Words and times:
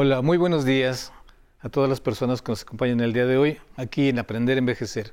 Hola, 0.00 0.22
muy 0.22 0.38
buenos 0.38 0.64
días 0.64 1.12
a 1.58 1.70
todas 1.70 1.90
las 1.90 2.00
personas 2.00 2.40
que 2.40 2.52
nos 2.52 2.62
acompañan 2.62 3.00
el 3.00 3.12
día 3.12 3.26
de 3.26 3.36
hoy 3.36 3.58
aquí 3.74 4.08
en 4.08 4.20
Aprender 4.20 4.56
a 4.56 4.60
Envejecer. 4.60 5.12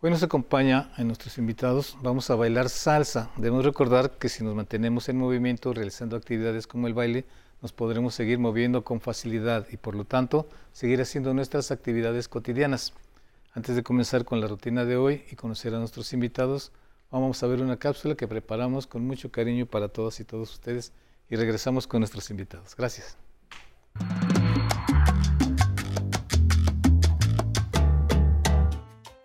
Hoy 0.00 0.10
nos 0.10 0.22
acompaña 0.22 0.92
a 0.94 1.02
nuestros 1.02 1.36
invitados, 1.36 1.98
vamos 2.00 2.30
a 2.30 2.36
bailar 2.36 2.68
salsa. 2.68 3.32
Debemos 3.36 3.64
recordar 3.64 4.18
que 4.18 4.28
si 4.28 4.44
nos 4.44 4.54
mantenemos 4.54 5.08
en 5.08 5.18
movimiento 5.18 5.74
realizando 5.74 6.14
actividades 6.14 6.68
como 6.68 6.86
el 6.86 6.94
baile, 6.94 7.24
nos 7.60 7.72
podremos 7.72 8.14
seguir 8.14 8.38
moviendo 8.38 8.84
con 8.84 9.00
facilidad 9.00 9.66
y 9.68 9.78
por 9.78 9.96
lo 9.96 10.04
tanto 10.04 10.48
seguir 10.72 11.00
haciendo 11.00 11.34
nuestras 11.34 11.72
actividades 11.72 12.28
cotidianas. 12.28 12.92
Antes 13.52 13.74
de 13.74 13.82
comenzar 13.82 14.24
con 14.24 14.40
la 14.40 14.46
rutina 14.46 14.84
de 14.84 14.96
hoy 14.96 15.24
y 15.32 15.34
conocer 15.34 15.74
a 15.74 15.80
nuestros 15.80 16.12
invitados, 16.12 16.70
vamos 17.10 17.42
a 17.42 17.48
ver 17.48 17.60
una 17.62 17.78
cápsula 17.78 18.14
que 18.14 18.28
preparamos 18.28 18.86
con 18.86 19.04
mucho 19.04 19.32
cariño 19.32 19.66
para 19.66 19.88
todas 19.88 20.20
y 20.20 20.24
todos 20.24 20.52
ustedes 20.52 20.92
y 21.28 21.34
regresamos 21.34 21.88
con 21.88 21.98
nuestros 21.98 22.30
invitados. 22.30 22.76
Gracias. 22.76 23.16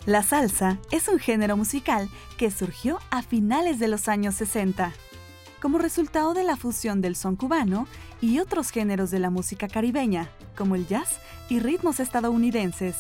La 0.06 0.22
salsa 0.22 0.78
es 0.92 1.08
un 1.08 1.20
género 1.20 1.58
musical 1.58 2.10
que 2.38 2.52
surgió 2.52 3.00
a 3.10 3.24
finales 3.24 3.80
de 3.80 3.88
los 3.88 4.08
años 4.08 4.36
60 4.36 4.94
como 5.66 5.80
resultado 5.80 6.36
de 6.36 6.44
la 6.44 6.58
fusión 6.58 7.02
del 7.02 7.16
son 7.16 7.36
cubano 7.36 7.88
y 8.22 8.38
otros 8.38 8.70
géneros 8.70 9.10
de 9.10 9.18
la 9.18 9.32
música 9.32 9.68
caribeña, 9.68 10.30
como 10.56 10.76
el 10.76 10.86
jazz 10.86 11.20
y 11.50 11.60
ritmos 11.60 12.00
estadounidenses. 12.00 12.96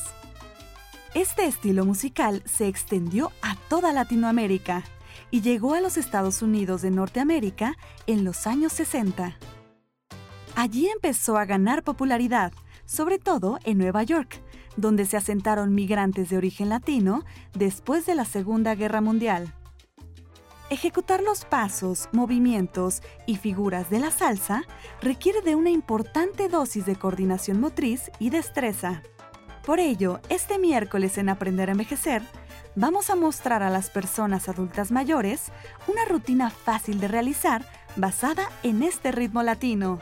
Este 1.13 1.45
estilo 1.45 1.85
musical 1.85 2.41
se 2.45 2.67
extendió 2.67 3.31
a 3.43 3.55
toda 3.69 3.93
Latinoamérica 3.93 4.83
y 5.29 5.41
llegó 5.41 5.75
a 5.75 5.79
los 5.79 5.95
Estados 5.97 6.41
Unidos 6.41 6.81
de 6.81 6.89
Norteamérica 6.89 7.77
en 8.07 8.23
los 8.23 8.47
años 8.47 8.73
60. 8.73 9.37
Allí 10.55 10.87
empezó 10.87 11.37
a 11.37 11.45
ganar 11.45 11.83
popularidad, 11.83 12.51
sobre 12.85 13.19
todo 13.19 13.59
en 13.63 13.77
Nueva 13.77 14.01
York, 14.01 14.41
donde 14.77 15.05
se 15.05 15.17
asentaron 15.17 15.73
migrantes 15.73 16.29
de 16.29 16.37
origen 16.37 16.69
latino 16.69 17.23
después 17.53 18.05
de 18.05 18.15
la 18.15 18.25
Segunda 18.25 18.75
Guerra 18.75 19.01
Mundial. 19.01 19.53
Ejecutar 20.71 21.21
los 21.21 21.45
pasos, 21.45 22.09
movimientos 22.11 23.03
y 23.27 23.35
figuras 23.35 23.91
de 23.91 23.99
la 23.99 24.09
salsa 24.09 24.63
requiere 24.99 25.41
de 25.41 25.55
una 25.55 25.69
importante 25.69 26.49
dosis 26.49 26.87
de 26.87 26.95
coordinación 26.95 27.59
motriz 27.59 28.09
y 28.17 28.31
destreza. 28.31 29.03
Por 29.63 29.79
ello, 29.79 30.19
este 30.29 30.57
miércoles 30.57 31.17
en 31.17 31.29
Aprender 31.29 31.69
a 31.69 31.73
Envejecer, 31.73 32.23
vamos 32.75 33.09
a 33.09 33.15
mostrar 33.15 33.61
a 33.61 33.69
las 33.69 33.89
personas 33.89 34.49
adultas 34.49 34.91
mayores 34.91 35.51
una 35.87 36.03
rutina 36.05 36.49
fácil 36.49 36.99
de 36.99 37.07
realizar 37.07 37.65
basada 37.95 38.49
en 38.63 38.81
este 38.81 39.11
ritmo 39.11 39.43
latino. 39.43 39.99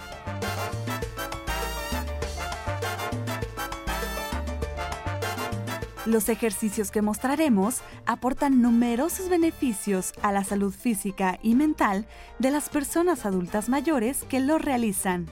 Los 6.06 6.28
ejercicios 6.28 6.92
que 6.92 7.02
mostraremos 7.02 7.82
aportan 8.06 8.62
numerosos 8.62 9.30
beneficios 9.30 10.12
a 10.22 10.34
la 10.34 10.44
salud 10.44 10.74
física 10.74 11.40
y 11.42 11.56
mental 11.56 12.06
de 12.40 12.52
las 12.52 12.68
personas 12.68 13.26
adultas 13.26 13.70
mayores 13.70 14.26
que 14.26 14.42
lo 14.42 14.58
realizan. 14.58 15.32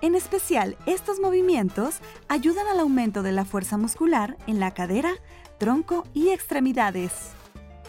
En 0.00 0.14
especial, 0.14 0.78
estos 0.86 1.20
movimientos 1.20 1.96
ayudan 2.28 2.66
al 2.68 2.80
aumento 2.80 3.22
de 3.22 3.32
la 3.32 3.44
fuerza 3.44 3.76
muscular 3.76 4.38
en 4.46 4.60
la 4.60 4.72
cadera, 4.72 5.12
tronco 5.58 6.04
y 6.14 6.30
extremidades. 6.30 7.32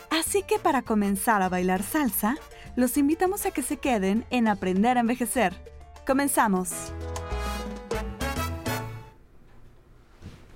Así 0.10 0.44
que 0.44 0.60
para 0.60 0.82
comenzar 0.82 1.42
a 1.42 1.50
bailar 1.50 1.84
salsa, 1.84 2.36
los 2.76 2.98
invitamos 2.98 3.46
a 3.46 3.52
que 3.52 3.62
se 3.62 3.78
queden 3.78 4.26
en 4.30 4.48
Aprender 4.50 4.98
a 4.98 5.02
Envejecer. 5.02 5.54
Comenzamos. 6.06 6.92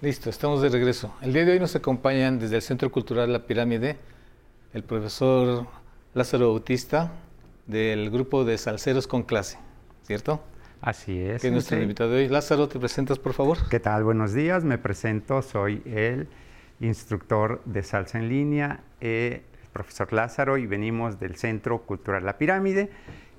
Listo, 0.02 0.32
estamos 0.32 0.64
de 0.64 0.70
regreso. 0.70 1.14
El 1.22 1.32
día 1.32 1.46
de 1.46 1.52
hoy 1.52 1.60
nos 1.60 1.76
acompañan 1.76 2.40
desde 2.40 2.56
el 2.56 2.64
Centro 2.64 2.92
Cultural 2.92 3.32
La 3.32 3.46
Pirámide 3.46 3.98
el 4.74 4.84
profesor 4.84 5.68
Lázaro 6.16 6.50
Bautista 6.50 7.12
del 7.68 8.10
grupo 8.10 8.44
de 8.44 8.58
Salceros 8.58 9.06
con 9.06 9.22
Clase, 9.22 9.60
¿cierto? 10.02 10.42
Así 10.82 11.20
es. 11.22 11.40
Que 11.40 11.50
es 11.50 11.54
nuestro 11.54 11.80
invitado 11.80 12.10
de 12.10 12.24
hoy. 12.24 12.30
Lázaro, 12.30 12.68
¿te 12.68 12.80
presentas, 12.80 13.20
por 13.20 13.34
favor? 13.34 13.60
¿Qué 13.70 13.80
tal? 13.80 14.04
Buenos 14.04 14.34
días. 14.34 14.64
Me 14.64 14.80
presento. 14.80 15.44
Soy 15.44 15.84
el 15.86 16.28
instructor 16.80 17.62
de 17.66 17.84
salsa 17.84 18.18
en 18.18 18.28
línea, 18.28 18.80
eh, 19.02 19.44
el 19.62 19.70
profesor 19.72 20.12
Lázaro, 20.14 20.58
y 20.58 20.66
venimos 20.66 21.20
del 21.20 21.36
Centro 21.36 21.78
Cultural 21.84 22.26
La 22.26 22.40
Pirámide. 22.40 22.90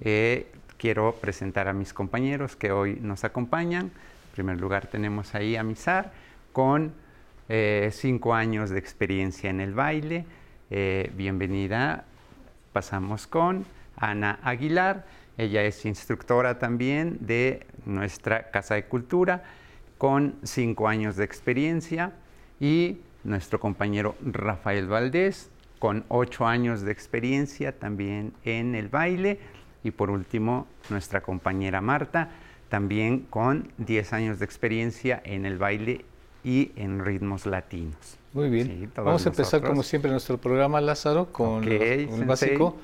Eh, 0.01 0.47
quiero 0.77 1.17
presentar 1.21 1.67
a 1.67 1.73
mis 1.73 1.93
compañeros 1.93 2.55
que 2.55 2.71
hoy 2.71 3.01
nos 3.03 3.25
acompañan. 3.25 3.87
En 3.87 4.35
primer 4.35 4.61
lugar 4.61 4.87
tenemos 4.87 5.35
ahí 5.35 5.57
a 5.57 5.65
Misar 5.65 6.22
con 6.53 6.93
eh, 7.49 7.91
cinco 7.93 8.35
años 8.35 8.71
de 8.71 8.79
experiencia 8.79 9.51
en 9.51 9.61
el 9.61 9.75
baile. 9.75 10.25
Eh, 10.71 11.11
bienvenida. 11.17 12.05
Pasamos 12.73 13.27
con 13.27 13.65
Ana 13.97 14.39
Aguilar. 14.43 15.05
Ella 15.37 15.63
es 15.63 15.85
instructora 15.85 16.59
también 16.59 17.19
de 17.21 17.67
nuestra 17.85 18.51
Casa 18.51 18.75
de 18.75 18.85
Cultura 18.85 19.45
con 19.99 20.37
cinco 20.43 20.89
años 20.89 21.17
de 21.17 21.25
experiencia. 21.25 22.13
Y 22.61 23.01
nuestro 23.25 23.59
compañero 23.59 24.15
Rafael 24.23 24.87
Valdés 24.87 25.51
con 25.79 26.05
ocho 26.09 26.47
años 26.47 26.83
de 26.83 26.93
experiencia 26.93 27.79
también 27.79 28.33
en 28.45 28.75
el 28.75 28.89
baile. 28.89 29.41
Y 29.85 29.91
por 29.91 30.11
último, 30.11 30.69
nuestra 30.91 31.23
compañera 31.23 31.81
Marta, 31.81 32.31
también 32.69 33.27
con 33.29 33.73
10 33.79 34.13
años 34.13 34.39
de 34.39 34.45
experiencia 34.45 35.21
en 35.25 35.45
el 35.45 35.59
baile 35.59 36.05
y 36.45 36.73
en 36.77 37.05
ritmos 37.05 37.47
latinos. 37.47 38.19
Muy 38.33 38.49
bien. 38.49 38.91
Vamos 38.97 39.27
a 39.27 39.29
empezar 39.29 39.63
como 39.63 39.83
siempre 39.83 40.11
nuestro 40.11 40.39
programa, 40.39 40.81
Lázaro, 40.81 41.33
con 41.33 41.67
un 41.67 42.27
básico. 42.27 42.77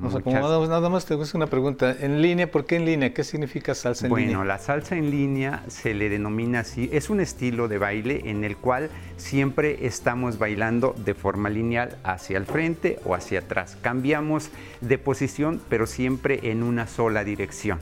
Nos 0.00 0.14
acomodamos, 0.14 0.68
nada 0.68 0.88
más 0.88 1.06
te 1.06 1.14
hacer 1.14 1.36
una 1.36 1.46
pregunta. 1.46 1.94
En 2.00 2.20
línea, 2.20 2.50
¿por 2.50 2.64
qué 2.64 2.76
en 2.76 2.84
línea? 2.84 3.14
¿Qué 3.14 3.22
significa 3.22 3.74
salsa 3.74 4.06
en 4.06 4.14
línea? 4.14 4.36
Bueno, 4.38 4.44
la 4.44 4.58
salsa 4.58 4.96
en 4.96 5.10
línea 5.10 5.62
se 5.68 5.94
le 5.94 6.08
denomina 6.08 6.60
así. 6.60 6.88
Es 6.92 7.10
un 7.10 7.20
estilo 7.20 7.68
de 7.68 7.78
baile 7.78 8.22
en 8.24 8.42
el 8.42 8.56
cual 8.56 8.90
siempre 9.16 9.86
estamos 9.86 10.38
bailando 10.38 10.94
de 11.04 11.14
forma 11.14 11.48
lineal 11.48 11.96
hacia 12.02 12.38
el 12.38 12.46
frente 12.46 12.98
o 13.04 13.14
hacia 13.14 13.40
atrás. 13.40 13.78
Cambiamos 13.82 14.50
de 14.80 14.98
posición, 14.98 15.60
pero 15.68 15.86
siempre 15.86 16.50
en 16.50 16.62
una 16.64 16.88
sola 16.88 17.22
dirección. 17.22 17.78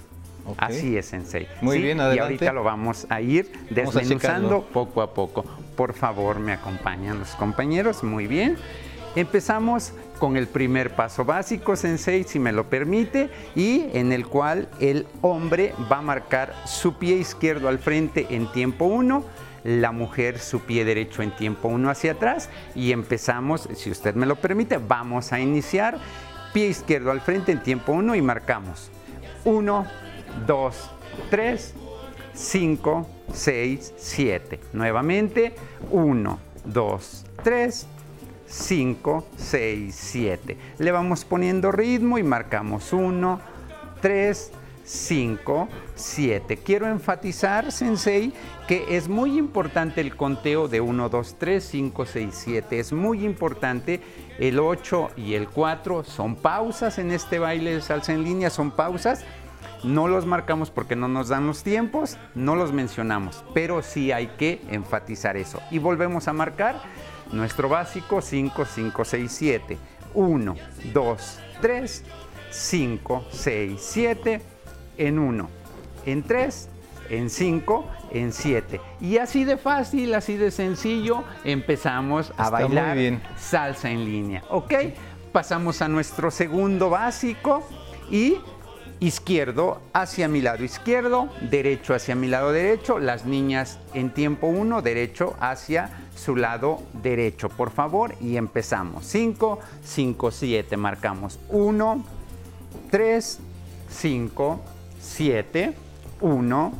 Así 0.56 0.96
es, 0.96 1.06
Sensei. 1.06 1.48
Muy 1.60 1.80
bien, 1.80 2.00
adelante. 2.00 2.16
Y 2.16 2.22
ahorita 2.22 2.52
lo 2.52 2.64
vamos 2.64 3.06
a 3.08 3.20
ir 3.20 3.50
desmenuzando 3.70 4.62
poco 4.72 5.02
a 5.02 5.14
poco. 5.14 5.44
Por 5.76 5.94
favor, 5.94 6.38
me 6.38 6.52
acompañan 6.52 7.18
los 7.18 7.30
compañeros. 7.36 8.02
Muy 8.02 8.26
bien. 8.26 8.56
Empezamos 9.14 9.92
con 10.18 10.36
el 10.36 10.46
primer 10.46 10.94
paso 10.94 11.24
básico, 11.24 11.76
Sensei, 11.76 12.24
si 12.24 12.38
me 12.38 12.52
lo 12.52 12.70
permite, 12.70 13.28
y 13.54 13.86
en 13.92 14.10
el 14.12 14.26
cual 14.26 14.68
el 14.80 15.06
hombre 15.20 15.74
va 15.90 15.98
a 15.98 16.02
marcar 16.02 16.54
su 16.64 16.94
pie 16.94 17.16
izquierdo 17.16 17.68
al 17.68 17.78
frente 17.78 18.26
en 18.30 18.50
tiempo 18.52 18.86
1, 18.86 19.24
la 19.64 19.92
mujer 19.92 20.38
su 20.38 20.60
pie 20.60 20.84
derecho 20.84 21.22
en 21.22 21.32
tiempo 21.32 21.68
1 21.68 21.90
hacia 21.90 22.12
atrás, 22.12 22.48
y 22.74 22.92
empezamos, 22.92 23.68
si 23.74 23.90
usted 23.90 24.14
me 24.14 24.24
lo 24.24 24.36
permite, 24.36 24.78
vamos 24.78 25.32
a 25.32 25.40
iniciar 25.40 25.98
pie 26.54 26.68
izquierdo 26.68 27.10
al 27.10 27.20
frente 27.20 27.52
en 27.52 27.62
tiempo 27.62 27.92
1 27.92 28.14
y 28.14 28.22
marcamos 28.22 28.90
1, 29.44 29.86
2, 30.46 30.90
3, 31.30 31.74
5, 32.34 33.06
6, 33.32 33.94
7. 33.96 34.60
Nuevamente, 34.72 35.54
1, 35.90 36.38
2, 36.64 37.24
3, 37.42 37.86
5, 38.46 39.26
6, 39.36 39.94
7. 39.94 40.56
Le 40.78 40.92
vamos 40.92 41.24
poniendo 41.24 41.72
ritmo 41.72 42.18
y 42.18 42.22
marcamos 42.22 42.92
1, 42.92 43.40
3, 44.00 44.52
5, 44.84 45.68
7. 45.94 46.56
Quiero 46.58 46.88
enfatizar, 46.88 47.70
Sensei, 47.72 48.32
que 48.66 48.96
es 48.96 49.08
muy 49.08 49.38
importante 49.38 50.00
el 50.00 50.16
conteo 50.16 50.68
de 50.68 50.80
1, 50.80 51.08
2, 51.08 51.36
3, 51.38 51.64
5, 51.64 52.06
6, 52.06 52.28
7. 52.32 52.78
Es 52.78 52.92
muy 52.92 53.24
importante. 53.24 54.00
El 54.38 54.58
8 54.58 55.10
y 55.16 55.34
el 55.34 55.48
4 55.48 56.04
son 56.04 56.36
pausas 56.36 56.98
en 56.98 57.12
este 57.12 57.38
baile 57.38 57.74
de 57.74 57.80
salsa 57.80 58.12
en 58.12 58.24
línea, 58.24 58.50
son 58.50 58.70
pausas 58.70 59.24
no 59.84 60.08
los 60.08 60.26
marcamos 60.26 60.70
porque 60.70 60.96
no 60.96 61.08
nos 61.08 61.28
dan 61.28 61.46
los 61.46 61.62
tiempos, 61.62 62.18
no 62.34 62.56
los 62.56 62.72
mencionamos, 62.72 63.44
pero 63.54 63.82
sí 63.82 64.12
hay 64.12 64.28
que 64.38 64.60
enfatizar 64.70 65.36
eso. 65.36 65.60
Y 65.70 65.78
volvemos 65.78 66.28
a 66.28 66.32
marcar 66.32 66.80
nuestro 67.32 67.68
básico 67.68 68.20
5, 68.20 68.64
5, 68.64 69.04
6, 69.04 69.32
7. 69.32 69.78
1, 70.14 70.54
2, 70.92 71.38
3, 71.60 72.04
5, 72.50 73.24
6, 73.30 73.80
7, 73.80 74.42
en 74.98 75.18
1, 75.18 75.48
en 76.06 76.22
3, 76.22 76.68
en 77.10 77.30
5, 77.30 77.90
en 78.10 78.32
7. 78.32 78.80
Y 79.00 79.18
así 79.18 79.44
de 79.44 79.56
fácil, 79.56 80.14
así 80.14 80.36
de 80.36 80.50
sencillo, 80.50 81.24
empezamos 81.44 82.32
a 82.36 82.50
bailar 82.50 82.98
salsa 83.38 83.90
en 83.90 84.04
línea. 84.04 84.42
¿Ok? 84.50 84.74
Pasamos 85.32 85.80
a 85.80 85.88
nuestro 85.88 86.30
segundo 86.30 86.90
básico 86.90 87.66
y 88.10 88.36
izquierdo 89.02 89.82
hacia 89.92 90.28
mi 90.28 90.40
lado 90.40 90.62
izquierdo, 90.62 91.28
derecho 91.50 91.92
hacia 91.92 92.14
mi 92.14 92.28
lado 92.28 92.52
derecho, 92.52 93.00
las 93.00 93.26
niñas 93.26 93.80
en 93.94 94.14
tiempo 94.14 94.46
1, 94.46 94.80
derecho 94.80 95.34
hacia 95.40 95.90
su 96.14 96.36
lado 96.36 96.80
derecho, 97.02 97.48
por 97.48 97.70
favor, 97.72 98.14
y 98.20 98.36
empezamos. 98.36 99.04
5, 99.06 99.58
5, 99.84 100.30
7, 100.30 100.76
marcamos. 100.76 101.40
1, 101.48 102.04
3, 102.92 103.38
5, 103.90 104.60
7, 105.00 105.74
1, 106.20 106.72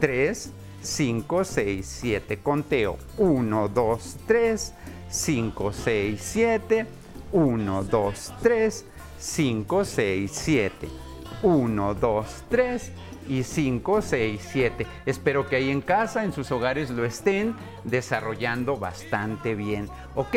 3, 0.00 0.50
5, 0.80 1.44
6, 1.44 1.86
7, 1.86 2.38
conteo. 2.38 2.96
1, 3.18 3.68
2, 3.68 4.16
3, 4.26 4.74
5, 5.10 5.72
6, 5.74 6.20
7, 6.22 6.86
1, 7.32 7.84
2, 7.84 8.32
3, 8.42 8.84
5, 9.18 9.84
6, 9.84 10.30
7. 10.32 11.07
1, 11.42 11.94
2, 11.94 12.44
3 12.48 12.92
y 13.28 13.42
5, 13.42 14.02
6, 14.02 14.48
7. 14.52 14.86
Espero 15.06 15.46
que 15.46 15.56
ahí 15.56 15.70
en 15.70 15.80
casa, 15.80 16.24
en 16.24 16.32
sus 16.32 16.50
hogares, 16.50 16.90
lo 16.90 17.04
estén 17.04 17.54
desarrollando 17.84 18.76
bastante 18.76 19.54
bien. 19.54 19.88
¿Ok? 20.14 20.36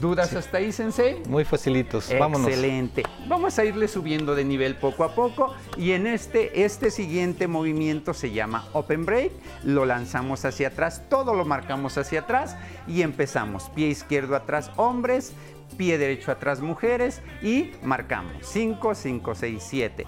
¿Dudas 0.00 0.34
hasta 0.34 0.58
ahí, 0.58 0.72
Sensei? 0.72 1.22
Muy 1.26 1.44
facilitos, 1.46 2.12
vámonos. 2.18 2.48
Excelente. 2.48 3.02
Vamos 3.28 3.58
a 3.58 3.64
irle 3.64 3.88
subiendo 3.88 4.34
de 4.34 4.44
nivel 4.44 4.76
poco 4.76 5.04
a 5.04 5.14
poco 5.14 5.54
y 5.78 5.92
en 5.92 6.06
este, 6.06 6.64
este 6.64 6.90
siguiente 6.90 7.48
movimiento 7.48 8.12
se 8.12 8.30
llama 8.30 8.66
Open 8.74 9.06
Break. 9.06 9.32
Lo 9.64 9.86
lanzamos 9.86 10.44
hacia 10.44 10.68
atrás, 10.68 11.02
todo 11.08 11.32
lo 11.32 11.46
marcamos 11.46 11.96
hacia 11.96 12.20
atrás 12.20 12.56
y 12.86 13.00
empezamos. 13.00 13.70
Pie 13.70 13.88
izquierdo 13.88 14.36
atrás, 14.36 14.70
hombres, 14.76 15.32
pie 15.76 15.98
derecho 15.98 16.32
atrás 16.32 16.60
mujeres 16.60 17.20
y 17.42 17.72
marcamos 17.82 18.32
5, 18.42 18.94
5, 18.94 19.34
6, 19.34 19.62
7. 19.66 20.04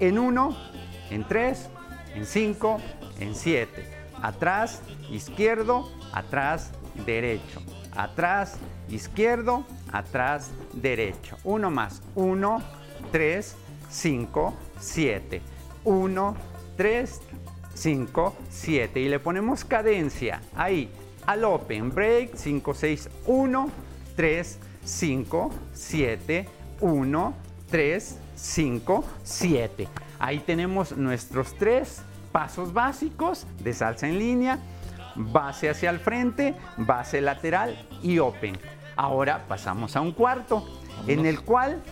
En 0.00 0.18
1, 0.18 0.56
en 1.10 1.24
3, 1.26 1.68
en 2.14 2.26
5, 2.26 2.80
en 3.20 3.34
7. 3.34 3.86
Atrás, 4.22 4.82
izquierdo, 5.10 5.90
atrás, 6.12 6.72
derecho. 7.06 7.62
Atrás, 7.96 8.58
izquierdo, 8.88 9.64
atrás, 9.92 10.50
derecho. 10.72 11.36
Uno 11.44 11.70
más. 11.70 12.02
1, 12.14 12.62
3, 13.10 13.56
5, 13.90 14.54
7. 14.78 15.42
1, 15.84 16.36
3, 16.76 17.20
5, 17.74 18.36
7. 18.50 19.00
Y 19.00 19.08
le 19.08 19.18
ponemos 19.18 19.64
cadencia 19.64 20.42
ahí 20.54 20.90
al 21.26 21.44
open 21.44 21.90
break 21.90 22.36
5, 22.36 22.74
6, 22.74 23.08
1, 23.26 23.70
3, 24.16 24.58
5, 24.58 24.67
7, 24.88 26.48
1, 26.80 27.34
3, 27.70 28.18
5, 28.34 29.04
7. 29.22 29.88
Ahí 30.18 30.38
tenemos 30.40 30.96
nuestros 30.96 31.54
tres 31.56 32.02
pasos 32.32 32.72
básicos 32.72 33.46
de 33.60 33.74
salsa 33.74 34.08
en 34.08 34.18
línea, 34.18 34.58
base 35.14 35.68
hacia 35.68 35.90
el 35.90 35.98
frente, 35.98 36.54
base 36.78 37.20
lateral 37.20 37.86
y 38.02 38.18
open. 38.18 38.56
Ahora 38.96 39.44
pasamos 39.46 39.94
a 39.94 40.00
un 40.00 40.12
cuarto, 40.12 40.66
en 41.06 41.26
el 41.26 41.42
cual 41.42 41.82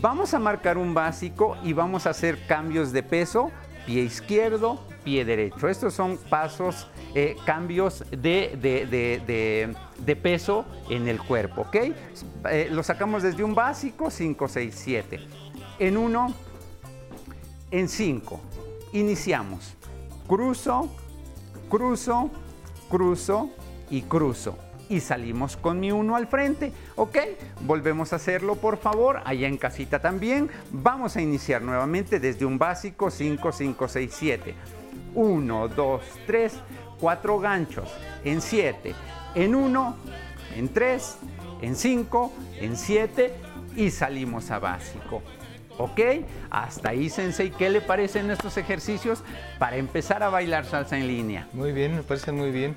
vamos 0.00 0.32
a 0.32 0.38
marcar 0.38 0.78
un 0.78 0.94
básico 0.94 1.58
y 1.62 1.74
vamos 1.74 2.06
a 2.06 2.10
hacer 2.10 2.46
cambios 2.46 2.90
de 2.92 3.02
peso, 3.02 3.50
pie 3.86 4.02
izquierdo, 4.02 4.80
pie 5.04 5.24
derecho. 5.24 5.68
Estos 5.68 5.94
son 5.94 6.16
pasos, 6.16 6.88
eh, 7.14 7.36
cambios 7.44 8.04
de, 8.10 9.76
peso 10.22 10.64
en 10.88 11.08
el 11.08 11.20
cuerpo, 11.20 11.62
¿ok? 11.62 11.76
Eh, 12.50 12.68
lo 12.70 12.82
sacamos 12.82 13.22
desde 13.22 13.44
un 13.44 13.54
básico, 13.54 14.10
5, 14.10 14.48
6, 14.48 14.74
7. 14.76 15.20
En 15.78 15.96
uno, 15.96 16.34
en 17.70 17.88
5. 17.88 18.40
Iniciamos. 18.92 19.74
Cruzo, 20.26 20.88
cruzo, 21.68 22.30
cruzo 22.88 23.50
y 23.90 24.02
cruzo. 24.02 24.56
Y 24.90 25.00
salimos 25.00 25.56
con 25.56 25.80
mi 25.80 25.92
uno 25.92 26.16
al 26.16 26.26
frente, 26.26 26.72
¿ok? 26.96 27.16
Volvemos 27.60 28.12
a 28.12 28.16
hacerlo, 28.16 28.56
por 28.56 28.76
favor, 28.76 29.22
allá 29.24 29.46
en 29.46 29.56
casita 29.56 30.00
también. 30.00 30.50
Vamos 30.72 31.16
a 31.16 31.22
iniciar 31.22 31.62
nuevamente 31.62 32.20
desde 32.20 32.44
un 32.44 32.58
básico 32.58 33.08
5, 33.08 33.52
5, 33.52 33.88
6, 33.88 34.14
7. 34.14 34.54
1, 35.14 35.68
2, 35.68 36.02
3, 36.26 36.52
4 36.98 37.38
ganchos 37.38 37.88
en 38.24 38.40
7, 38.40 38.94
en 39.34 39.54
1, 39.54 39.96
en 40.56 40.68
3, 40.68 41.16
en 41.62 41.76
5, 41.76 42.32
en 42.58 42.76
7 42.76 43.34
y 43.76 43.90
salimos 43.90 44.50
a 44.50 44.58
básico. 44.58 45.22
¿Ok? 45.78 46.00
Hasta 46.50 46.90
ahí, 46.90 47.08
Sensei, 47.08 47.50
¿qué 47.50 47.70
le 47.70 47.80
parecen 47.80 48.30
estos 48.30 48.56
ejercicios 48.58 49.22
para 49.58 49.76
empezar 49.76 50.22
a 50.22 50.28
bailar 50.28 50.66
salsa 50.66 50.98
en 50.98 51.06
línea? 51.06 51.48
Muy 51.52 51.72
bien, 51.72 51.94
me 51.94 52.02
parecen 52.02 52.36
muy 52.36 52.50
bien. 52.50 52.76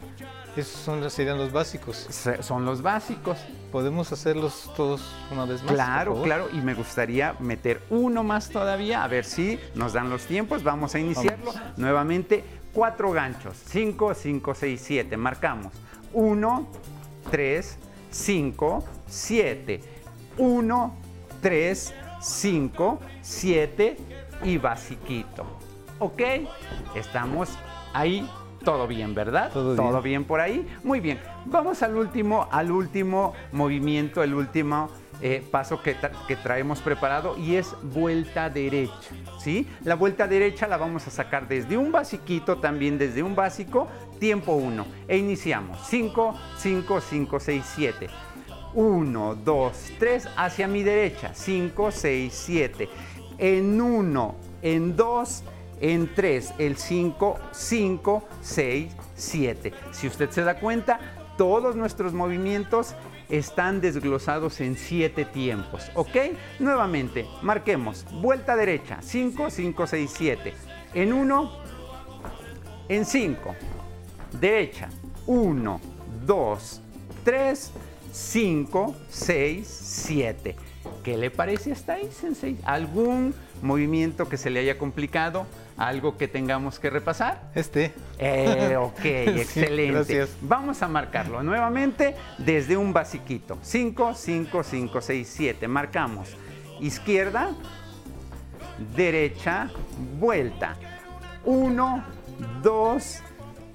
Esos 0.55 0.81
son, 0.81 1.09
serían 1.09 1.39
los 1.39 1.51
básicos. 1.51 2.07
Son 2.41 2.63
los 2.63 2.83
básicos. 2.83 3.39
¿Podemos 3.71 4.11
hacerlos 4.11 4.71
todos 4.75 5.01
una 5.31 5.45
vez 5.45 5.63
más? 5.63 5.73
Claro, 5.73 6.21
claro. 6.21 6.47
Y 6.53 6.57
me 6.57 6.75
gustaría 6.75 7.35
meter 7.39 7.81
uno 7.89 8.23
más 8.23 8.49
todavía, 8.49 9.03
a 9.03 9.07
ver 9.07 9.25
si 9.25 9.59
nos 9.73 9.93
dan 9.93 10.11
los 10.11 10.25
tiempos. 10.25 10.63
Vamos 10.63 10.93
a 10.93 10.99
iniciarlo. 10.99 11.51
Nuevamente, 11.77 12.43
cuatro 12.71 13.11
ganchos. 13.11 13.57
Cinco, 13.65 14.13
cinco, 14.13 14.53
seis, 14.53 14.81
siete. 14.85 15.17
Marcamos. 15.17 15.73
Uno, 16.13 16.67
tres, 17.31 17.79
cinco, 18.11 18.85
siete. 19.07 19.81
Uno, 20.37 20.95
tres, 21.41 21.95
cinco, 22.21 22.99
siete 23.23 23.97
y 24.43 24.59
basiquito. 24.59 25.45
¿Ok? 25.97 26.21
Estamos 26.95 27.49
ahí 27.93 28.29
todo 28.63 28.87
bien, 28.87 29.13
¿verdad? 29.13 29.51
Todo, 29.51 30.01
bien. 30.01 30.23
por 30.23 30.39
ahí. 30.39 30.67
Muy 30.83 30.99
bien. 30.99 31.19
Vamos 31.45 31.83
al 31.83 31.95
último, 31.95 32.47
al 32.51 32.71
último 32.71 33.33
movimiento, 33.51 34.23
el 34.23 34.33
último 34.33 34.89
eh, 35.21 35.43
paso 35.51 35.81
que, 35.81 35.95
que, 36.27 36.35
traemos 36.35 36.81
preparado 36.81 37.37
y 37.37 37.55
es 37.55 37.75
vuelta 37.83 38.49
derecha. 38.49 38.93
¿sí? 39.39 39.67
La 39.83 39.95
vuelta 39.95 40.27
derecha 40.27 40.67
la 40.67 40.77
vamos 40.77 41.07
a 41.07 41.11
sacar 41.11 41.47
desde 41.47 41.77
un 41.77 41.91
basiquito, 41.91 42.57
también 42.57 42.97
desde 42.97 43.21
un 43.21 43.35
básico, 43.35 43.87
tiempo 44.19 44.53
1. 44.53 44.85
E 45.07 45.17
iniciamos. 45.17 45.79
5, 45.87 46.35
5, 46.57 47.01
5, 47.01 47.39
6, 47.39 47.63
7. 47.75 48.07
1, 48.73 49.35
2, 49.35 49.91
3, 49.99 50.29
hacia 50.35 50.67
mi 50.67 50.83
derecha. 50.83 51.31
5, 51.33 51.91
6, 51.91 52.33
7. 52.33 52.89
En 53.37 53.81
1, 53.81 54.35
en 54.61 54.95
2, 54.95 55.43
en 55.83 56.09
3, 56.15 56.53
el 56.59 56.77
5, 56.77 57.39
5, 57.51 58.23
6, 58.41 58.95
7. 59.15 59.73
Si 59.91 60.07
usted 60.07 60.29
se 60.29 60.43
da 60.43 60.57
cuenta, 60.57 60.97
todos 61.37 61.75
nuestros 61.75 62.13
movimientos 62.13 62.95
están 63.27 63.81
desglosados 63.81 64.61
en 64.61 64.77
7 64.77 65.25
tiempos, 65.25 65.91
¿ok? 65.93 66.15
Nuevamente, 66.59 67.27
marquemos, 67.41 68.05
vuelta 68.21 68.55
derecha, 68.55 68.99
5, 69.01 69.49
5, 69.49 69.87
6, 69.87 70.11
7. 70.15 70.53
En 70.93 71.11
1, 71.11 71.51
en 72.87 73.05
5, 73.05 73.55
derecha, 74.39 74.89
1, 75.27 75.81
2, 76.25 76.81
3, 77.25 77.71
5, 78.13 78.95
6, 79.09 79.67
7. 79.67 80.55
¿Qué 81.03 81.17
le 81.17 81.31
parece 81.31 81.71
hasta 81.71 81.93
ahí, 81.93 82.09
Sensei? 82.11 82.57
¿Algún 82.63 83.33
movimiento 83.63 84.29
que 84.29 84.37
se 84.37 84.51
le 84.51 84.59
haya 84.59 84.77
complicado? 84.77 85.47
¿Algo 85.77 86.15
que 86.15 86.27
tengamos 86.27 86.77
que 86.77 86.91
repasar? 86.91 87.49
Este. 87.55 87.91
Eh, 88.19 88.77
ok, 88.77 88.99
excelente. 89.03 90.27
Vamos 90.41 90.83
a 90.83 90.87
marcarlo 90.87 91.41
nuevamente 91.41 92.15
desde 92.37 92.77
un 92.77 92.93
basiquito. 92.93 93.57
5, 93.63 94.13
5, 94.13 94.63
5, 94.63 95.01
6, 95.01 95.27
7. 95.35 95.67
Marcamos. 95.67 96.29
Izquierda, 96.79 97.55
derecha, 98.95 99.71
vuelta. 100.19 100.77
1, 101.45 102.05
2, 102.61 103.19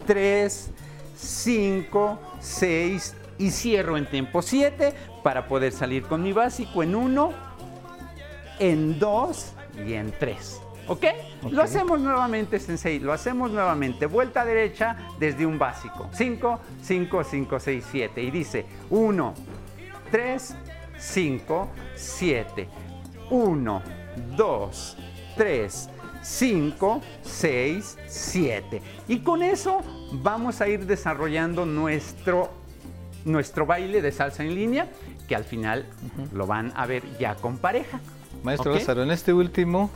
3, 0.06 0.70
5, 1.16 2.20
6 2.40 3.14
y 3.38 3.50
cierro 3.50 3.96
en 3.96 4.06
tiempo 4.06 4.42
7 4.42 4.94
para 5.22 5.46
poder 5.46 5.72
salir 5.72 6.02
con 6.04 6.22
mi 6.22 6.32
básico 6.32 6.82
en 6.82 6.94
1, 6.94 7.32
en 8.58 8.98
2 8.98 9.52
y 9.86 9.92
en 9.94 10.12
3. 10.12 10.60
¿Ok? 10.88 11.04
Lo 11.50 11.62
hacemos 11.62 12.00
nuevamente, 12.00 12.58
Sensei. 12.58 12.98
Lo 12.98 13.12
hacemos 13.12 13.50
nuevamente. 13.50 14.06
Vuelta 14.06 14.44
derecha 14.44 14.96
desde 15.18 15.44
un 15.44 15.58
básico. 15.58 16.08
5, 16.12 16.60
5, 16.82 17.24
5, 17.24 17.60
6, 17.60 17.84
7. 17.90 18.22
Y 18.22 18.30
dice 18.30 18.66
1, 18.88 19.34
3, 20.10 20.54
5, 20.98 21.68
7. 21.94 22.68
1, 23.30 23.82
2, 24.34 24.96
3, 25.36 25.90
5, 26.22 27.02
6, 27.22 27.98
7. 28.06 28.82
Y 29.08 29.18
con 29.18 29.42
eso 29.42 29.82
vamos 30.12 30.62
a 30.62 30.68
ir 30.68 30.86
desarrollando 30.86 31.66
nuestro, 31.66 32.50
nuestro 33.28 33.66
baile 33.66 34.02
de 34.02 34.12
salsa 34.12 34.42
en 34.42 34.54
línea, 34.54 34.88
que 35.28 35.36
al 35.36 35.44
final 35.44 35.86
lo 36.32 36.46
van 36.46 36.72
a 36.74 36.86
ver 36.86 37.02
ya 37.18 37.34
con 37.36 37.58
pareja. 37.58 38.00
Maestro 38.42 38.72
Lázaro, 38.72 39.02
en 39.02 39.10
este 39.10 39.32
último 39.32 39.90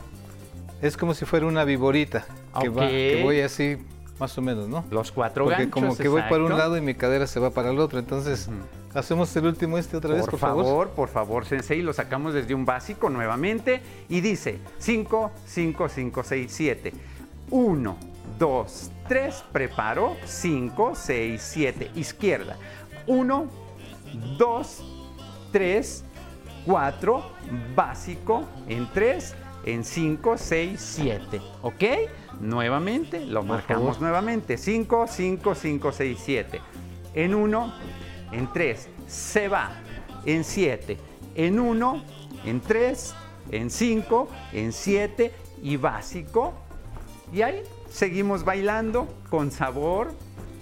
Es 0.81 0.97
como 0.97 1.13
si 1.13 1.25
fuera 1.25 1.45
una 1.45 1.63
viborita, 1.63 2.25
que, 2.59 2.69
va, 2.69 2.87
que 2.87 3.21
voy 3.23 3.39
así 3.41 3.77
más 4.19 4.37
o 4.37 4.41
menos, 4.41 4.67
¿no? 4.67 4.85
Los 4.91 5.11
cuatro 5.11 5.45
Porque 5.45 5.69
como 5.69 5.95
que 5.95 6.07
voy 6.07 6.21
para 6.23 6.43
un 6.43 6.57
lado 6.57 6.77
y 6.77 6.81
mi 6.81 6.93
cadera 6.93 7.27
se 7.27 7.39
va 7.39 7.49
para 7.49 7.71
el 7.71 7.79
otro, 7.79 7.99
entonces 7.99 8.49
hacemos 8.93 9.35
el 9.35 9.45
último 9.45 9.77
este 9.77 9.97
otra 9.97 10.13
vez, 10.13 10.25
por, 10.25 10.37
favor. 10.37 10.63
Por 10.63 10.65
favor, 10.65 10.89
por 10.89 11.09
favor, 11.09 11.45
Sensei, 11.45 11.81
lo 11.81 11.93
sacamos 11.93 12.33
desde 12.33 12.53
un 12.53 12.65
básico 12.65 13.09
nuevamente 13.09 13.81
y 14.09 14.21
dice 14.21 14.59
5, 14.79 15.31
5, 15.45 15.89
5, 15.89 16.23
6, 16.23 16.51
7. 16.53 16.93
1, 17.49 17.97
2, 18.39 18.91
3, 19.07 19.43
preparo, 19.51 20.15
5, 20.25 20.93
6, 20.95 21.41
7, 21.41 21.91
izquierda. 21.95 22.57
1, 23.07 23.47
2, 24.37 24.83
3, 25.51 26.05
4, 26.65 27.23
básico, 27.75 28.43
en 28.67 28.89
3, 28.91 29.35
en 29.65 29.83
5, 29.83 30.37
6, 30.37 30.79
7. 30.81 31.41
¿Ok? 31.61 31.83
Nuevamente, 32.39 33.25
lo 33.25 33.43
marcamos 33.43 34.01
nuevamente. 34.01 34.57
5, 34.57 35.05
5, 35.07 35.55
5, 35.55 35.91
6, 35.91 36.19
7. 36.23 36.61
En 37.13 37.35
1, 37.35 37.73
en 38.31 38.51
3, 38.51 38.89
se 39.07 39.47
va. 39.47 39.71
En 40.25 40.43
7, 40.43 40.97
en 41.35 41.59
1, 41.59 42.03
en 42.45 42.61
3, 42.61 43.15
en 43.51 43.69
5, 43.69 44.29
en 44.53 44.71
7 44.71 45.33
y 45.61 45.77
básico. 45.77 46.53
Y 47.31 47.41
ahí 47.41 47.63
seguimos 47.89 48.43
bailando 48.43 49.07
con 49.29 49.51
sabor, 49.51 50.13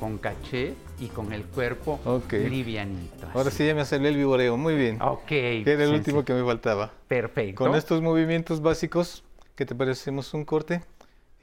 con 0.02 0.18
caché 0.18 0.74
y 1.00 1.10
con 1.10 1.32
el 1.32 1.46
cuerpo 1.46 2.00
livianito. 2.32 3.28
Ahora 3.36 3.52
sí 3.52 3.68
ya 3.68 3.76
me 3.76 3.86
salió 3.86 4.10
el 4.10 4.16
viboreo, 4.16 4.58
muy 4.58 4.74
bien. 4.74 5.00
Ok. 5.00 5.32
Era 5.32 5.84
el 5.84 5.94
último 5.94 6.26
que 6.26 6.34
me 6.34 6.44
faltaba. 6.44 6.92
Perfecto. 7.08 7.64
Con 7.64 7.76
estos 7.76 8.02
movimientos 8.02 8.64
básicos, 8.64 9.24
¿qué 9.56 9.64
te 9.64 9.76
parecemos 9.76 10.34
un 10.34 10.44
corte? 10.44 10.82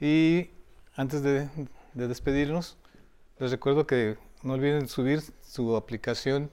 Y 0.01 0.49
antes 0.97 1.23
de, 1.23 1.47
despedirnos, 1.93 2.77
les 3.39 3.51
recuerdo 3.51 3.87
que 3.87 4.17
no 4.43 4.55
olviden 4.55 4.89
subir 4.89 5.21
su 5.41 5.77
aplicación 5.77 6.51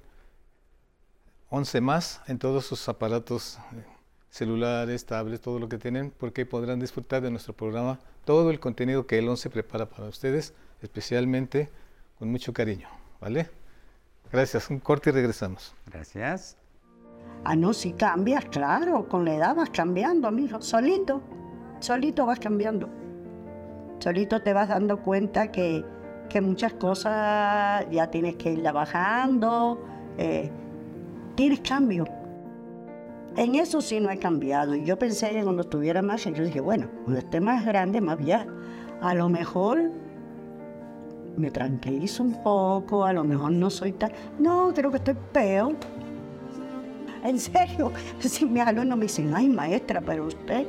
11 1.49 1.81
más 1.81 2.23
en 2.29 2.39
todos 2.39 2.67
sus 2.67 2.89
aparatos 2.89 3.59
eh, 3.73 3.83
celulares, 4.31 5.07
tablets, 5.07 5.43
todo 5.43 5.59
lo 5.59 5.69
que 5.69 5.79
tienen, 5.79 6.13
porque 6.17 6.47
podrán 6.47 6.79
disfrutar 6.79 7.21
de 7.21 7.33
nuestro 7.33 7.53
programa 7.53 7.99
todo 8.25 8.53
el 8.53 8.61
contenido 8.61 9.09
que 9.09 9.19
el 9.19 9.29
11 9.29 9.51
prepara 9.51 9.87
para 9.87 10.07
ustedes, 10.07 10.55
especialmente 10.83 11.69
con 12.19 12.31
mucho 12.31 12.53
cariño, 12.53 12.89
¿vale? 13.21 13.49
Gracias, 14.33 14.71
un 14.71 14.81
corte 14.81 15.11
y 15.11 15.13
regresamos. 15.13 15.75
Gracias. 15.87 16.57
Ah, 17.45 17.55
no, 17.55 17.73
si 17.73 17.93
cambias, 17.93 18.45
claro, 18.47 19.09
con 19.09 19.25
la 19.25 19.35
edad 19.35 19.55
vas 19.55 19.71
cambiando, 19.71 20.27
amigo, 20.27 20.61
solito, 20.61 21.23
solito 21.81 22.27
vas 22.27 22.41
cambiando. 22.41 22.89
Solito 23.99 24.43
te 24.43 24.53
vas 24.53 24.69
dando 24.69 25.03
cuenta 25.03 25.51
que, 25.53 25.85
que 26.29 26.41
muchas 26.41 26.75
cosas 26.75 27.87
ya 27.91 28.11
tienes 28.11 28.37
que 28.37 28.53
irla 28.53 28.73
bajando, 28.73 29.83
eh, 30.19 30.51
tienes 31.35 31.61
cambio. 31.61 32.05
En 33.37 33.55
eso 33.55 33.81
sí 33.81 34.01
no 34.01 34.11
he 34.11 34.19
cambiado. 34.19 34.75
Y 34.75 34.85
yo 34.85 34.99
pensé 34.99 35.31
que 35.31 35.43
cuando 35.43 35.63
estuviera 35.63 36.03
más, 36.03 36.25
yo 36.25 36.45
dije, 36.45 36.61
bueno, 36.61 36.89
cuando 37.05 37.21
esté 37.21 37.41
más 37.41 37.65
grande, 37.65 38.01
más 38.01 38.19
ya, 38.25 38.47
a 39.01 39.15
lo 39.15 39.29
mejor 39.29 39.93
me 41.37 41.51
tranquilizo 41.51 42.23
un 42.23 42.43
poco, 42.43 43.05
a 43.05 43.13
lo 43.13 43.25
mejor 43.25 43.53
no 43.53 43.71
soy 43.71 43.93
tan... 43.93 44.13
No, 44.39 44.73
creo 44.75 44.91
que 44.91 44.97
estoy 44.99 45.17
peor. 45.33 45.75
En 47.25 47.39
serio, 47.39 47.93
si 48.21 48.47
mis 48.47 48.63
alumnos 48.63 48.99
me 48.99 49.05
dicen, 49.05 49.35
ay 49.35 49.49
maestra, 49.49 50.01
pero 50.01 50.27
usted, 50.27 50.67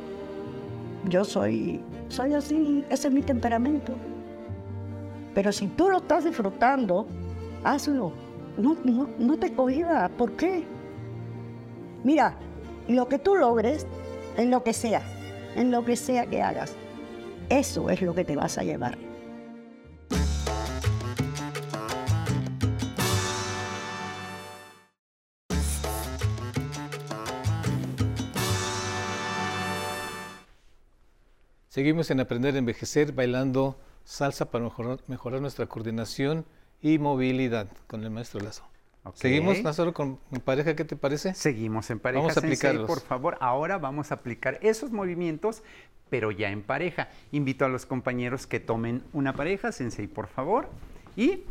yo 1.07 1.23
soy, 1.23 1.81
soy 2.09 2.33
así, 2.33 2.83
ese 2.89 3.07
es 3.07 3.13
mi 3.13 3.21
temperamento. 3.21 3.93
Pero 5.33 5.51
si 5.51 5.67
tú 5.67 5.89
lo 5.89 5.97
estás 5.97 6.25
disfrutando, 6.25 7.07
hazlo. 7.63 8.11
No, 8.57 8.75
no, 8.83 9.07
no 9.19 9.37
te 9.37 9.53
cohibas. 9.53 10.09
¿Por 10.11 10.31
qué? 10.31 10.65
Mira, 12.03 12.35
lo 12.87 13.07
que 13.07 13.19
tú 13.19 13.35
logres, 13.35 13.85
en 14.35 14.49
lo 14.49 14.63
que 14.63 14.73
sea, 14.73 15.03
en 15.55 15.69
lo 15.69 15.85
que 15.85 15.95
sea 15.95 16.25
que 16.25 16.41
hagas, 16.41 16.73
eso 17.49 17.89
es 17.89 18.01
lo 18.01 18.15
que 18.15 18.25
te 18.25 18.35
vas 18.35 18.57
a 18.57 18.63
llevar. 18.63 19.06
Seguimos 31.77 32.09
en 32.09 32.19
Aprender 32.19 32.55
a 32.55 32.57
Envejecer 32.57 33.11
bailando 33.11 33.79
salsa 34.03 34.49
para 34.49 34.63
mejorar, 35.05 35.41
nuestra 35.41 35.67
coordinación 35.67 36.43
y 36.81 36.97
movilidad 36.97 37.67
con 37.85 38.03
el 38.03 38.09
maestro 38.09 38.39
Lazo. 38.39 38.63
Seguimos, 39.13 39.61
Lázaro, 39.61 39.93
con 39.93 40.17
pareja, 40.43 40.75
¿qué 40.75 40.85
te 40.85 40.95
parece? 40.95 41.35
Seguimos 41.35 41.91
en 41.91 41.99
pareja. 41.99 42.21
Vamos 42.21 42.35
a 42.35 42.39
aplicarlos. 42.39 42.87
por 42.87 42.99
favor, 42.99 43.37
ahora 43.41 43.77
vamos 43.77 44.09
a 44.09 44.15
aplicar 44.15 44.57
esos 44.63 44.91
movimientos, 44.91 45.61
pero 46.09 46.31
ya 46.31 46.49
en 46.49 46.63
pareja. 46.63 47.09
Invito 47.31 47.63
a 47.63 47.69
los 47.69 47.85
compañeros 47.85 48.47
que 48.47 48.59
tomen 48.59 49.03
una 49.13 49.33
pareja, 49.33 49.71
Sensei, 49.71 50.07
por 50.07 50.25
favor, 50.25 50.69
y 51.15 51.43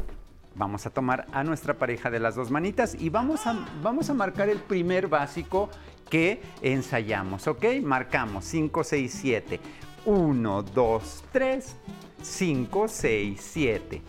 vamos 0.56 0.86
a 0.86 0.90
tomar 0.90 1.26
a 1.30 1.44
nuestra 1.44 1.74
pareja 1.74 2.10
de 2.10 2.18
las 2.18 2.34
dos 2.34 2.50
manitas 2.50 2.96
y 3.00 3.10
vamos 3.10 3.46
a, 3.46 3.64
vamos 3.80 4.10
a 4.10 4.14
marcar 4.14 4.48
el 4.48 4.58
primer 4.58 5.06
básico 5.06 5.70
que 6.10 6.40
ensayamos, 6.62 7.46
¿ok? 7.46 7.64
Marcamos 7.82 8.44
5, 8.46 8.82
6, 8.82 9.18
7. 9.20 9.60
1, 10.06 10.62
2, 10.62 11.24
3, 11.32 11.76
5, 12.22 12.88
6, 12.88 13.40
7. 13.40 14.02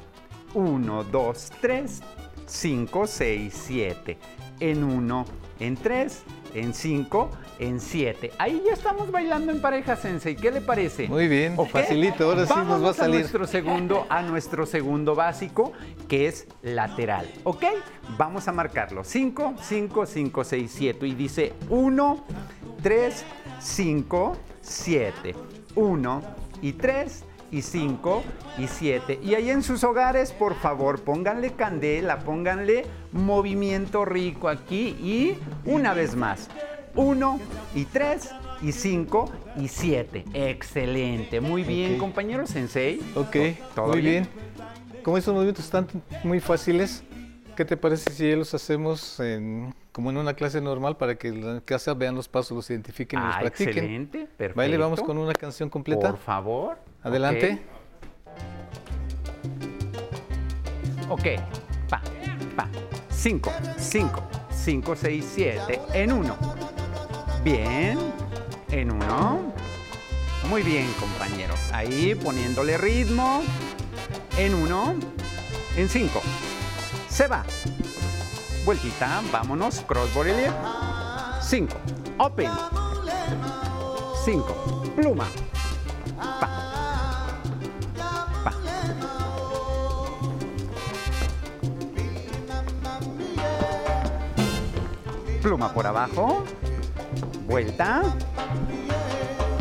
1, 0.53 1.03
2, 1.03 1.51
3, 1.59 2.01
5, 2.45 3.07
6, 3.07 3.53
7. 3.67 4.17
En 4.59 4.83
1, 4.83 5.25
en 5.59 5.75
3, 5.75 6.23
en 6.53 6.73
5, 6.73 7.29
en 7.59 7.79
7. 7.79 8.31
Ahí 8.37 8.61
ya 8.65 8.73
estamos 8.73 9.11
bailando 9.11 9.51
en 9.51 9.59
pareja, 9.59 9.95
Sensei. 9.95 10.35
¿Qué 10.35 10.51
le 10.51 10.61
parece? 10.61 11.07
Muy 11.07 11.27
bien, 11.27 11.57
facilito. 11.67 12.25
Ahora 12.25 12.45
sí 12.45 12.53
nos 12.67 12.83
va 12.83 12.91
a 12.91 12.93
salir. 12.93 13.17
A 13.17 13.19
nuestro, 13.19 13.47
segundo, 13.47 14.05
a 14.09 14.21
nuestro 14.21 14.65
segundo 14.65 15.15
básico, 15.15 15.73
que 16.07 16.27
es 16.27 16.47
lateral. 16.61 17.27
¿Ok? 17.43 17.63
Vamos 18.17 18.47
a 18.47 18.51
marcarlo. 18.51 19.03
5, 19.03 19.55
5, 19.61 20.05
5, 20.05 20.43
6, 20.43 20.71
7. 20.75 21.07
Y 21.07 21.15
dice 21.15 21.53
1, 21.69 22.23
3, 22.81 23.25
5, 23.59 24.37
7. 24.61 25.35
1 25.77 26.21
y 26.61 26.73
3 26.73 27.23
y 27.51 27.61
5 27.61 28.23
y 28.57 28.67
7. 28.67 29.19
Y 29.23 29.35
ahí 29.35 29.49
en 29.49 29.63
sus 29.63 29.83
hogares, 29.83 30.33
por 30.33 30.55
favor, 30.55 31.01
pónganle 31.01 31.53
candela, 31.53 32.19
pónganle 32.19 32.85
movimiento 33.13 34.03
rico 34.03 34.49
aquí 34.49 34.89
y 35.01 35.37
una 35.65 35.93
vez 35.93 36.15
más. 36.15 36.49
1 36.95 37.39
y 37.75 37.85
3 37.85 38.29
y 38.61 38.71
5 38.71 39.31
y 39.57 39.67
7. 39.67 40.25
Excelente. 40.33 41.39
Muy 41.39 41.63
bien, 41.63 41.97
compañero 41.97 42.47
Sensei. 42.47 42.99
Ok, 43.15 43.35
¿Todo 43.75 43.87
muy 43.89 44.01
bien? 44.01 44.27
Como 45.03 45.17
estos 45.17 45.33
movimientos 45.33 45.63
están 45.63 45.87
muy 46.23 46.39
fáciles, 46.41 47.03
¿qué 47.57 47.65
te 47.65 47.75
parece 47.75 48.11
si 48.13 48.35
los 48.35 48.53
hacemos 48.53 49.19
en 49.19 49.73
como 49.91 50.11
en 50.11 50.17
una 50.17 50.35
clase 50.35 50.61
normal 50.61 50.95
para 50.95 51.15
que 51.15 51.29
en 51.29 51.59
casa 51.61 51.95
vean 51.95 52.13
los 52.13 52.27
pasos, 52.29 52.55
los 52.55 52.69
identifiquen 52.69 53.19
y 53.19 53.25
los 53.25 53.35
ah, 53.35 53.39
practiquen. 53.39 53.77
Excelente, 53.77 54.19
perfecto. 54.37 54.57
Baile, 54.57 54.77
vamos 54.77 55.01
con 55.01 55.17
una 55.17 55.33
canción 55.33 55.67
completa. 55.67 56.11
Por 56.11 56.19
favor. 56.19 56.77
Adelante. 57.01 57.59
Ok, 61.09 61.23
pa, 61.89 61.99
pa. 62.55 62.69
Cinco, 63.09 63.51
cinco, 63.75 64.21
cinco, 64.51 64.95
seis, 64.95 65.25
siete. 65.33 65.81
En 65.93 66.11
uno. 66.13 66.37
Bien, 67.43 67.97
en 68.69 68.91
uno. 68.91 69.51
Muy 70.47 70.61
bien, 70.61 70.85
compañeros. 70.99 71.57
Ahí 71.73 72.13
poniéndole 72.13 72.77
ritmo. 72.77 73.41
En 74.37 74.53
uno. 74.53 74.93
En 75.75 75.89
cinco. 75.89 76.21
Se 77.17 77.25
va. 77.27 77.43
Vueltita, 78.63 79.23
vámonos, 79.31 79.79
cross 79.87 80.13
body 80.13 80.33
5, 81.41 81.75
open, 82.19 82.51
5, 84.23 84.83
pluma, 84.95 85.25
pa, 86.15 86.47
pa. 88.43 88.53
Pluma 95.41 95.73
por 95.73 95.87
abajo, 95.87 96.43
vuelta. 97.47 98.03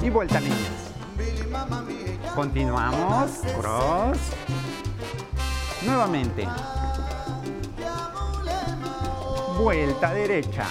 Y 0.03 0.11
vuelta 0.11 0.41
niñas. 0.41 0.93
Continuamos, 2.35 3.31
cross, 3.59 4.19
nuevamente 5.87 6.47
vuelta 9.57 10.13
derecha. 10.13 10.67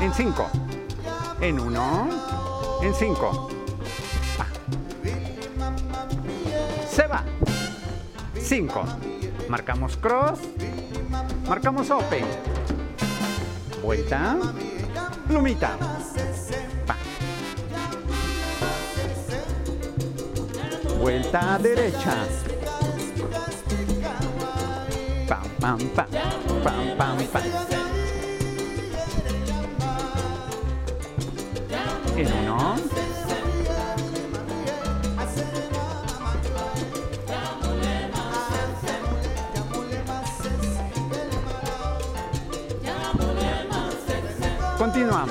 En 0.00 0.12
5. 0.12 0.50
En 1.40 1.60
1. 1.60 2.08
En 2.82 2.94
5. 2.94 3.48
Se 6.88 7.06
va. 7.06 7.22
5. 8.38 8.84
Marcamos 9.48 9.96
cross. 9.96 10.40
Marcamos 11.48 11.90
open. 11.90 12.24
Vuelta. 13.82 14.36
Plumita. 15.28 15.76
Vuelta 20.98 21.58
derecha. 21.58 22.26
Pam, 25.28 25.48
pam, 25.60 25.78
pam. 25.88 26.41
Pam, 26.62 26.96
pam, 26.96 27.16
pam. 27.32 27.42
En 32.16 32.32
uno. 32.32 32.76
Continuamos. 44.78 45.30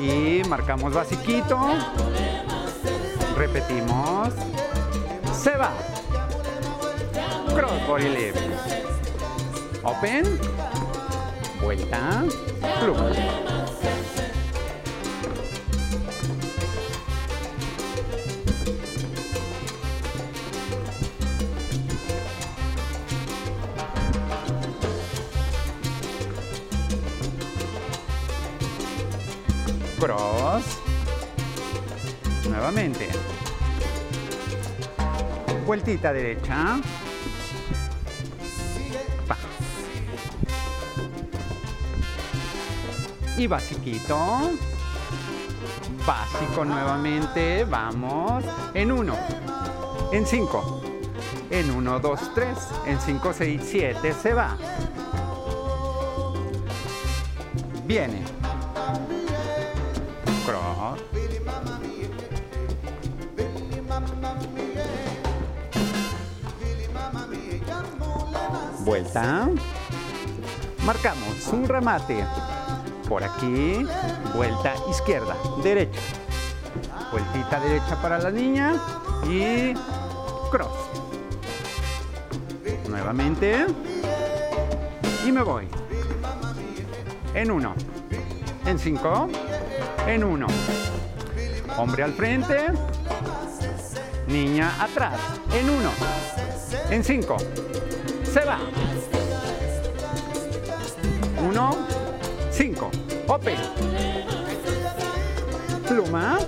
Y 0.00 0.42
marcamos 0.48 0.94
basiquito. 0.94 1.58
Repetimos. 3.36 4.32
Se 5.32 5.56
va. 5.56 5.72
Cross 7.54 7.86
body 7.86 8.08
lift. 8.08 8.83
Open. 9.84 10.24
Vuelta. 11.60 12.24
Pluma. 12.80 13.10
Cross. 30.00 30.78
Nuevamente. 32.48 33.08
Vueltita 35.66 36.12
derecha. 36.12 37.03
Y 43.36 43.46
basiquito. 43.46 44.52
Básico 46.06 46.64
nuevamente. 46.64 47.64
Vamos. 47.64 48.44
En 48.74 48.92
uno. 48.92 49.16
En 50.12 50.26
cinco. 50.26 50.82
En 51.50 51.70
uno, 51.70 51.98
dos, 51.98 52.32
tres. 52.34 52.58
En 52.86 53.00
cinco, 53.00 53.32
seis, 53.32 53.62
siete. 53.64 54.12
Se 54.12 54.32
va. 54.34 54.56
Viene. 57.86 58.22
Cross. 60.46 61.00
Vuelta. 68.84 69.48
Marcamos 70.84 71.48
un 71.52 71.66
remate. 71.66 72.24
Por 73.08 73.22
aquí, 73.22 73.86
vuelta 74.34 74.74
izquierda, 74.90 75.36
derecha. 75.62 76.00
Vueltita 77.12 77.60
derecha 77.60 78.00
para 78.00 78.18
la 78.18 78.30
niña 78.30 78.74
y 79.28 79.74
cross. 80.50 80.72
Nuevamente. 82.88 83.66
Y 85.26 85.32
me 85.32 85.42
voy. 85.42 85.68
En 87.34 87.50
uno. 87.50 87.74
En 88.66 88.78
cinco. 88.78 89.28
En 90.06 90.24
uno. 90.24 90.46
Hombre 91.76 92.04
al 92.04 92.12
frente. 92.12 92.66
Niña 94.26 94.82
atrás. 94.82 95.20
En 95.52 95.70
uno. 95.70 95.90
En 96.90 97.04
cinco. 97.04 97.36
Se 98.24 98.44
va. 98.44 98.58
Open. 103.34 103.56
Pluma. 105.88 106.38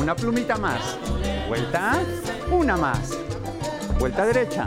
Una 0.00 0.16
plumita 0.16 0.56
más. 0.56 0.98
Vuelta. 1.46 2.00
Una 2.50 2.76
más. 2.76 3.16
Vuelta 4.00 4.26
derecha. 4.26 4.66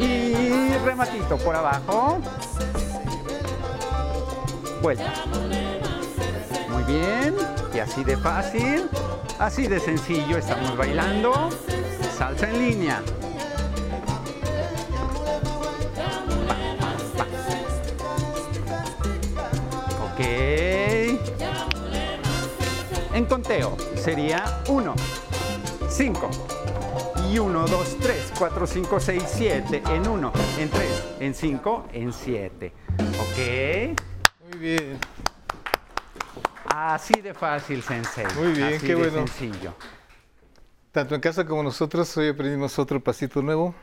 Y 0.00 0.76
rematito 0.84 1.38
por 1.38 1.54
abajo. 1.54 2.18
Vuelta. 4.82 5.12
Muy 6.70 6.82
bien. 6.82 7.36
Y 7.72 7.78
así 7.78 8.02
de 8.02 8.16
fácil, 8.16 8.90
así 9.38 9.68
de 9.68 9.78
sencillo 9.78 10.38
estamos 10.38 10.76
bailando. 10.76 11.50
Salsa 12.18 12.50
en 12.50 12.58
línea. 12.58 13.00
En 23.14 23.26
conteo 23.26 23.76
sería 23.94 24.60
1, 24.68 24.94
5. 25.88 26.30
Y 27.30 27.38
1, 27.38 27.66
2, 27.68 27.96
3, 28.00 28.32
4, 28.36 28.66
5, 28.66 29.00
6, 29.00 29.22
7. 29.24 29.82
En 29.88 30.08
1, 30.08 30.32
en 30.58 30.68
3, 30.68 31.04
en 31.20 31.34
5, 31.34 31.88
en 31.92 32.12
7. 32.12 32.72
Ok. 33.20 34.00
Muy 34.50 34.58
bien. 34.58 34.98
Así 36.66 37.20
de 37.20 37.32
fácil, 37.34 37.82
Sensei. 37.84 38.26
Muy 38.36 38.50
bien, 38.50 38.74
Así 38.74 38.80
qué 38.84 38.96
de 38.96 39.08
bueno. 39.08 39.28
sencillo. 39.28 39.74
Tanto 40.90 41.14
en 41.14 41.20
casa 41.20 41.46
como 41.46 41.62
nosotros 41.62 42.16
hoy 42.16 42.30
aprendimos 42.30 42.76
otro 42.80 42.98
pasito 43.00 43.42
nuevo, 43.42 43.76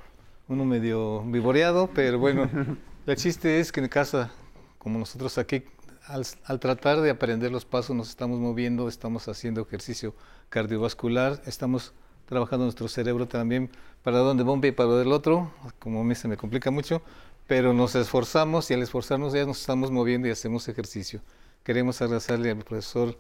uno 0.50 0.65
medio 0.65 1.22
vivoreado, 1.24 1.89
pero 1.94 2.20
bueno, 2.20 2.50
el 3.06 3.15
chiste 3.15 3.62
es 3.62 3.72
que 3.72 3.80
en 3.80 3.88
casa, 3.88 4.30
como 4.78 5.00
nosotros 5.00 5.38
aquí, 5.38 5.63
al, 6.12 6.60
tratar 6.60 7.02
de 7.02 7.10
aprender 7.10 7.52
los 7.52 7.65
pasos 7.65 7.95
nos 7.95 8.10
estamos 8.10 8.39
moviendo, 8.39 8.88
estamos 8.88 9.28
haciendo 9.28 9.62
ejercicio 9.62 10.13
cardiovascular, 10.50 11.41
estamos 11.45 11.93
trabajando 12.26 12.65
nuestro 12.65 12.88
cerebro 12.88 13.28
también 13.28 13.69
para 14.04 14.19
donde 14.19 14.43
bomba 14.43 14.67
y 14.67 14.71
para 14.71 14.95
del 14.95 15.12
otro, 15.12 15.52
como 15.80 16.02
a 16.02 16.04
mí 16.04 16.15
se 16.15 16.28
me 16.28 16.38
complica 16.38 16.71
mucho, 16.71 17.02
pero 17.47 17.74
nos 17.74 17.95
esforzamos 17.95 18.69
y 18.71 18.74
al 18.74 18.82
esforzarnos 18.82 19.34
ya 19.34 19.45
nos 19.45 19.60
estamos 19.60 19.91
moviendo 19.91 20.28
y 20.28 20.32
hacemos 20.32 20.67
ejercicio. 20.67 21.21
Queremos 21.63 22.02
agradecerle 22.02 22.52
al 22.52 22.58
profesor 22.58 23.17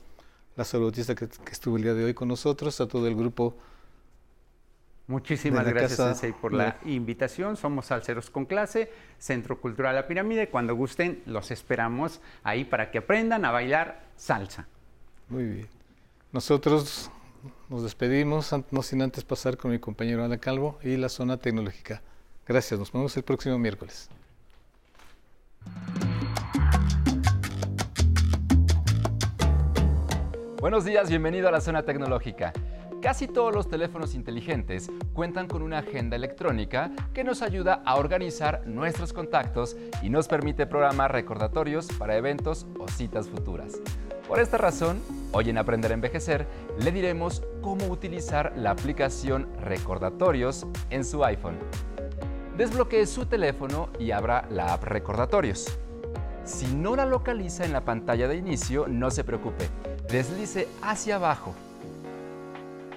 Lázaro 0.55 0.83
Bautista 0.83 1.15
que, 1.15 1.27
que 1.27 1.51
estuvo 1.51 1.77
el 1.77 1.83
día 1.83 1.93
de 1.93 2.03
hoy 2.03 2.13
con 2.13 2.27
nosotros, 2.27 2.81
a 2.81 2.87
todo 2.87 3.07
el 3.07 3.15
grupo 3.15 3.55
Muchísimas 5.11 5.65
gracias, 5.65 5.97
casa 5.97 6.13
Sensei, 6.13 6.31
por 6.31 6.53
la 6.53 6.77
invitación. 6.85 7.57
Somos 7.57 7.87
Salceros 7.87 8.29
con 8.29 8.45
Clase, 8.45 8.89
Centro 9.19 9.59
Cultural 9.59 9.93
La 9.93 10.07
Pirámide. 10.07 10.47
Cuando 10.47 10.73
gusten, 10.73 11.21
los 11.25 11.51
esperamos 11.51 12.21
ahí 12.43 12.63
para 12.63 12.91
que 12.91 12.99
aprendan 12.99 13.43
a 13.43 13.51
bailar 13.51 14.03
salsa. 14.15 14.67
Muy 15.27 15.43
bien. 15.43 15.67
Nosotros 16.31 17.11
nos 17.67 17.83
despedimos, 17.83 18.55
no 18.71 18.81
sin 18.83 19.01
antes 19.01 19.25
pasar 19.25 19.57
con 19.57 19.71
mi 19.71 19.79
compañero 19.79 20.23
Ana 20.23 20.37
Calvo 20.37 20.79
y 20.81 20.95
la 20.95 21.09
zona 21.09 21.35
tecnológica. 21.35 22.01
Gracias, 22.47 22.79
nos 22.79 22.89
vemos 22.89 23.15
el 23.17 23.23
próximo 23.23 23.59
miércoles. 23.59 24.09
Buenos 30.61 30.85
días, 30.85 31.09
bienvenido 31.09 31.49
a 31.49 31.51
la 31.51 31.59
zona 31.59 31.83
tecnológica. 31.83 32.53
Casi 33.01 33.27
todos 33.27 33.53
los 33.53 33.67
teléfonos 33.67 34.13
inteligentes 34.13 34.91
cuentan 35.13 35.47
con 35.47 35.63
una 35.63 35.79
agenda 35.79 36.15
electrónica 36.15 36.91
que 37.15 37.23
nos 37.23 37.41
ayuda 37.41 37.81
a 37.83 37.95
organizar 37.95 38.61
nuestros 38.67 39.11
contactos 39.11 39.75
y 40.03 40.09
nos 40.09 40.27
permite 40.27 40.67
programar 40.67 41.11
recordatorios 41.11 41.87
para 41.97 42.15
eventos 42.15 42.67
o 42.79 42.87
citas 42.87 43.27
futuras. 43.27 43.79
Por 44.27 44.39
esta 44.39 44.59
razón, 44.59 45.01
hoy 45.31 45.49
en 45.49 45.57
Aprender 45.57 45.89
a 45.89 45.95
Envejecer 45.95 46.45
le 46.77 46.91
diremos 46.91 47.41
cómo 47.61 47.87
utilizar 47.87 48.53
la 48.55 48.69
aplicación 48.69 49.47
Recordatorios 49.59 50.67
en 50.91 51.03
su 51.03 51.25
iPhone. 51.25 51.57
Desbloquee 52.55 53.07
su 53.07 53.25
teléfono 53.25 53.89
y 53.97 54.11
abra 54.11 54.45
la 54.51 54.73
app 54.73 54.83
Recordatorios. 54.83 55.75
Si 56.43 56.67
no 56.67 56.95
la 56.95 57.07
localiza 57.07 57.65
en 57.65 57.73
la 57.73 57.83
pantalla 57.83 58.27
de 58.27 58.37
inicio, 58.37 58.87
no 58.87 59.09
se 59.09 59.23
preocupe. 59.23 59.67
Deslice 60.07 60.67
hacia 60.83 61.15
abajo. 61.15 61.55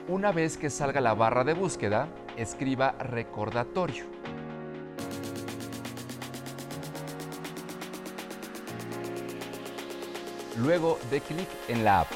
Una 0.07 0.33
vez 0.33 0.59
que 0.59 0.69
salga 0.69 1.01
la 1.01 1.15
barra 1.15 1.45
de 1.45 1.55
búsqueda, 1.55 2.09
escriba 2.37 2.93
recordatorio. 2.93 4.05
Luego 10.59 10.99
dé 11.11 11.23
clic 11.23 11.49
en 11.69 11.85
la 11.87 12.01
app. 12.01 12.09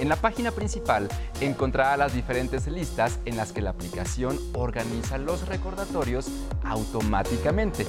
En 0.00 0.10
la 0.10 0.16
página 0.16 0.50
principal 0.50 1.08
encontrará 1.40 1.96
las 1.96 2.12
diferentes 2.12 2.66
listas 2.66 3.20
en 3.24 3.38
las 3.38 3.52
que 3.52 3.62
la 3.62 3.70
aplicación 3.70 4.38
organiza 4.52 5.16
los 5.16 5.48
recordatorios 5.48 6.28
automáticamente. 6.62 7.86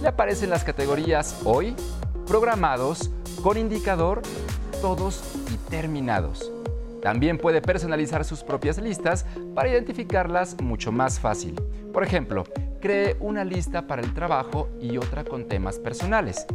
Le 0.00 0.08
aparecen 0.08 0.50
las 0.50 0.64
categorías 0.64 1.40
Hoy, 1.44 1.76
Programados, 2.26 3.12
con 3.44 3.58
indicador, 3.58 4.22
Todos 4.82 5.22
y 5.48 5.56
Terminados. 5.70 6.50
También 7.02 7.38
puede 7.38 7.62
personalizar 7.62 8.24
sus 8.24 8.42
propias 8.42 8.78
listas 8.78 9.24
para 9.54 9.68
identificarlas 9.68 10.60
mucho 10.60 10.90
más 10.90 11.20
fácil. 11.20 11.54
Por 11.92 12.02
ejemplo, 12.02 12.42
cree 12.80 13.16
una 13.20 13.44
lista 13.44 13.86
para 13.86 14.02
el 14.02 14.12
trabajo 14.12 14.68
y 14.80 14.96
otra 14.96 15.22
con 15.22 15.46
temas 15.46 15.78
personales. 15.78 16.46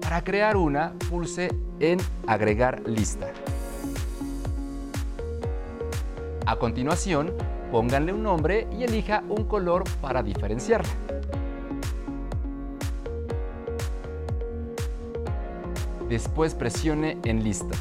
Para 0.00 0.24
crear 0.24 0.56
una, 0.56 0.94
pulse 1.08 1.52
en 1.78 2.00
Agregar 2.26 2.82
lista. 2.88 3.28
A 6.44 6.56
continuación, 6.56 7.32
pónganle 7.70 8.12
un 8.12 8.24
nombre 8.24 8.66
y 8.76 8.82
elija 8.82 9.22
un 9.28 9.44
color 9.44 9.84
para 10.00 10.24
diferenciarla. 10.24 11.05
Después 16.08 16.54
presione 16.54 17.18
en 17.24 17.42
Lista. 17.42 17.74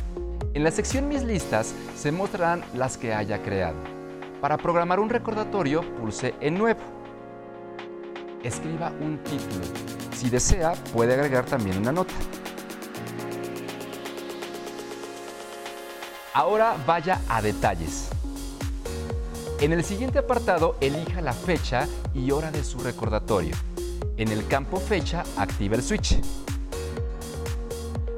En 0.56 0.64
la 0.64 0.72
sección 0.72 1.08
Mis 1.08 1.22
listas 1.22 1.76
se 1.96 2.12
mostrarán 2.12 2.64
las 2.74 2.98
que 2.98 3.14
haya 3.14 3.44
creado. 3.44 3.78
Para 4.42 4.58
programar 4.58 5.00
un 5.00 5.10
recordatorio, 5.10 5.84
pulse 5.98 6.34
en 6.42 6.58
Nuevo. 6.58 6.80
Escriba 8.44 8.92
un 9.00 9.20
título. 9.20 9.64
Si 10.16 10.30
desea, 10.30 10.74
puede 10.92 11.14
agregar 11.14 11.46
también 11.46 11.78
una 11.78 11.92
nota. 11.92 12.14
Ahora 16.34 16.76
vaya 16.88 17.22
a 17.30 17.44
Detalles. 17.44 18.10
En 19.60 19.72
el 19.72 19.84
siguiente 19.84 20.18
apartado, 20.18 20.78
elija 20.82 21.22
la 21.22 21.34
fecha 21.34 21.88
y 22.16 22.32
hora 22.32 22.50
de 22.50 22.64
su 22.64 22.80
recordatorio. 22.80 23.56
En 24.18 24.30
el 24.30 24.48
campo 24.48 24.80
Fecha, 24.80 25.24
activa 25.38 25.76
el 25.76 25.84
switch 25.84 26.18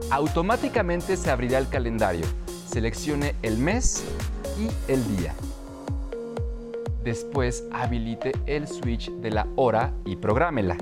automáticamente 0.09 1.17
se 1.17 1.29
abrirá 1.29 1.57
el 1.57 1.69
calendario. 1.69 2.25
Seleccione 2.67 3.35
el 3.41 3.57
mes 3.57 4.03
y 4.59 4.91
el 4.91 5.17
día. 5.17 5.33
Después 7.03 7.63
habilite 7.71 8.33
el 8.45 8.67
switch 8.67 9.09
de 9.11 9.31
la 9.31 9.47
hora 9.55 9.93
y 10.05 10.17
prográmela. 10.17 10.77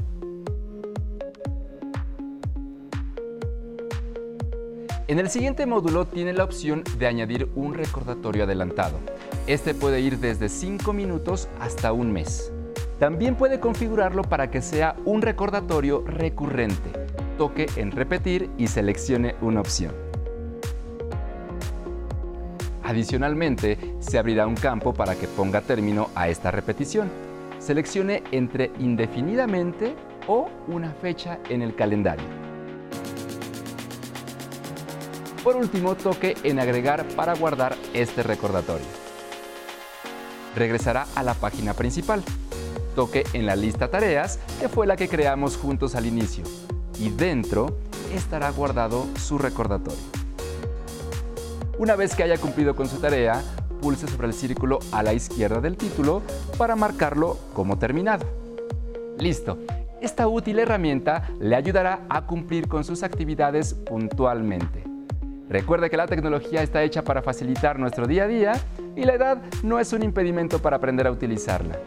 En 5.08 5.20
el 5.20 5.30
siguiente 5.30 5.68
módulo 5.68 6.08
tiene 6.08 6.34
la 6.34 6.44
opción 6.44 6.84
de 6.98 7.06
añadir 7.06 7.48
un 7.56 7.76
recordatorio 7.76 8.46
adelantado. 8.46 8.98
Este 9.46 9.76
puede 9.76 10.00
ir 10.00 10.18
desde 10.18 10.50
5 10.50 10.94
minutos 10.94 11.48
hasta 11.60 11.94
un 11.94 12.12
mes. 12.12 12.52
También 12.98 13.36
puede 13.36 13.60
configurarlo 13.60 14.24
para 14.24 14.50
que 14.50 14.64
sea 14.64 14.96
un 15.06 15.22
recordatorio 15.22 16.04
recurrente 16.08 17.05
toque 17.38 17.68
en 17.76 17.92
Repetir 17.92 18.50
y 18.58 18.68
seleccione 18.68 19.36
una 19.42 19.62
opción. 19.62 19.94
Adicionalmente, 22.84 23.96
se 24.00 24.20
abrirá 24.20 24.46
un 24.46 24.56
campo 24.56 24.94
para 24.94 25.16
que 25.16 25.28
ponga 25.28 25.62
término 25.62 26.10
a 26.16 26.30
esta 26.30 26.52
repetición. 26.52 27.10
Seleccione 27.60 28.24
entre 28.32 28.72
indefinidamente 28.80 29.96
o 30.28 30.50
una 30.68 30.92
fecha 30.92 31.40
en 31.50 31.62
el 31.62 31.76
calendario. 31.76 32.26
Por 35.44 35.56
último, 35.56 35.96
toque 35.96 36.36
en 36.44 36.60
Agregar 36.60 37.06
para 37.16 37.34
guardar 37.34 37.76
este 37.94 38.24
recordatorio. 38.24 38.86
Regresará 40.56 41.08
a 41.16 41.24
la 41.24 41.34
página 41.34 41.74
principal. 41.74 42.24
Toque 42.96 43.24
en 43.34 43.46
la 43.46 43.56
lista 43.56 43.90
Tareas, 43.90 44.40
que 44.60 44.70
fue 44.70 44.88
la 44.88 44.96
que 44.96 45.10
creamos 45.10 45.58
juntos 45.58 45.96
al 45.96 46.06
inicio 46.06 46.44
y 47.00 47.10
dentro 47.10 47.78
estará 48.14 48.50
guardado 48.52 49.06
su 49.18 49.38
recordatorio. 49.38 50.00
Una 51.78 51.96
vez 51.96 52.16
que 52.16 52.24
haya 52.24 52.38
cumplido 52.38 52.76
con 52.76 52.88
su 52.88 52.98
tarea, 52.98 53.42
pulse 53.82 54.08
sobre 54.08 54.28
el 54.28 54.34
círculo 54.34 54.80
a 54.92 55.04
la 55.04 55.14
izquierda 55.14 55.60
del 55.60 55.78
título 55.78 56.22
para 56.58 56.76
marcarlo 56.76 57.38
como 57.54 57.78
terminado. 57.78 58.26
Listo. 59.20 59.58
Esta 60.02 60.28
útil 60.28 60.60
herramienta 60.60 61.30
le 61.40 61.56
ayudará 61.56 62.02
a 62.10 62.26
cumplir 62.26 62.68
con 62.68 62.84
sus 62.84 63.02
actividades 63.02 63.74
puntualmente. 63.74 64.84
Recuerde 65.50 65.90
que 65.90 65.98
la 65.98 66.08
tecnología 66.08 66.64
está 66.64 66.84
hecha 66.84 67.04
para 67.04 67.22
facilitar 67.22 67.80
nuestro 67.80 68.08
día 68.08 68.24
a 68.24 68.28
día 68.28 68.54
y 68.96 69.04
la 69.04 69.14
edad 69.14 69.42
no 69.64 69.80
es 69.80 69.94
un 69.94 70.04
impedimento 70.04 70.60
para 70.60 70.78
aprender 70.78 71.08
a 71.08 71.12
utilizarla. 71.12 71.78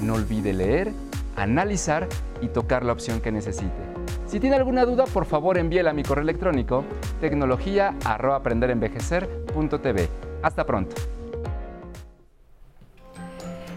No 0.00 0.14
olvide 0.14 0.52
leer, 0.52 0.92
analizar 1.36 2.08
y 2.40 2.48
tocar 2.48 2.84
la 2.84 2.92
opción 2.92 3.20
que 3.20 3.32
necesite. 3.32 3.91
Si 4.32 4.40
tiene 4.40 4.56
alguna 4.56 4.84
duda, 4.86 5.04
por 5.04 5.26
favor 5.26 5.58
envíela 5.58 5.90
a 5.90 5.92
mi 5.92 6.02
correo 6.02 6.22
electrónico 6.22 6.84
tecnología@aprenderenvejecer.tv. 7.20 10.08
Hasta 10.42 10.64
pronto. 10.64 10.96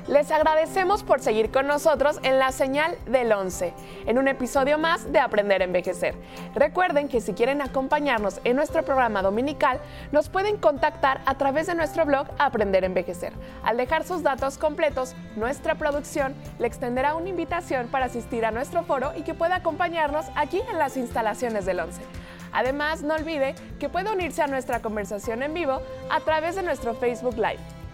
Les 0.07 0.29
agradecemos 0.29 1.01
por 1.01 1.19
seguir 1.19 1.49
con 1.49 1.65
nosotros 1.65 2.19
en 2.21 2.37
la 2.37 2.51
señal 2.51 2.95
del 3.07 3.31
11, 3.31 3.73
en 4.05 4.19
un 4.19 4.27
episodio 4.27 4.77
más 4.77 5.11
de 5.11 5.17
Aprender 5.17 5.63
a 5.63 5.65
Envejecer. 5.65 6.13
Recuerden 6.53 7.07
que 7.07 7.21
si 7.21 7.33
quieren 7.33 7.59
acompañarnos 7.59 8.39
en 8.43 8.55
nuestro 8.55 8.83
programa 8.85 9.23
dominical, 9.23 9.79
nos 10.11 10.29
pueden 10.29 10.57
contactar 10.57 11.21
a 11.25 11.39
través 11.39 11.65
de 11.65 11.73
nuestro 11.73 12.05
blog 12.05 12.27
Aprender 12.37 12.83
a 12.83 12.85
Envejecer. 12.85 13.33
Al 13.63 13.77
dejar 13.77 14.03
sus 14.03 14.21
datos 14.21 14.59
completos, 14.59 15.15
nuestra 15.35 15.73
producción 15.73 16.35
le 16.59 16.67
extenderá 16.67 17.15
una 17.15 17.29
invitación 17.29 17.87
para 17.87 18.05
asistir 18.05 18.45
a 18.45 18.51
nuestro 18.51 18.83
foro 18.83 19.11
y 19.17 19.23
que 19.23 19.33
pueda 19.33 19.55
acompañarnos 19.55 20.27
aquí 20.35 20.61
en 20.69 20.77
las 20.77 20.97
instalaciones 20.97 21.65
del 21.65 21.79
11. 21.79 21.99
Además, 22.53 23.01
no 23.01 23.15
olvide 23.15 23.55
que 23.79 23.89
puede 23.89 24.13
unirse 24.13 24.43
a 24.43 24.47
nuestra 24.47 24.81
conversación 24.81 25.41
en 25.41 25.55
vivo 25.55 25.81
a 26.11 26.19
través 26.19 26.55
de 26.55 26.61
nuestro 26.61 26.93
Facebook 26.93 27.37
Live. 27.37 27.84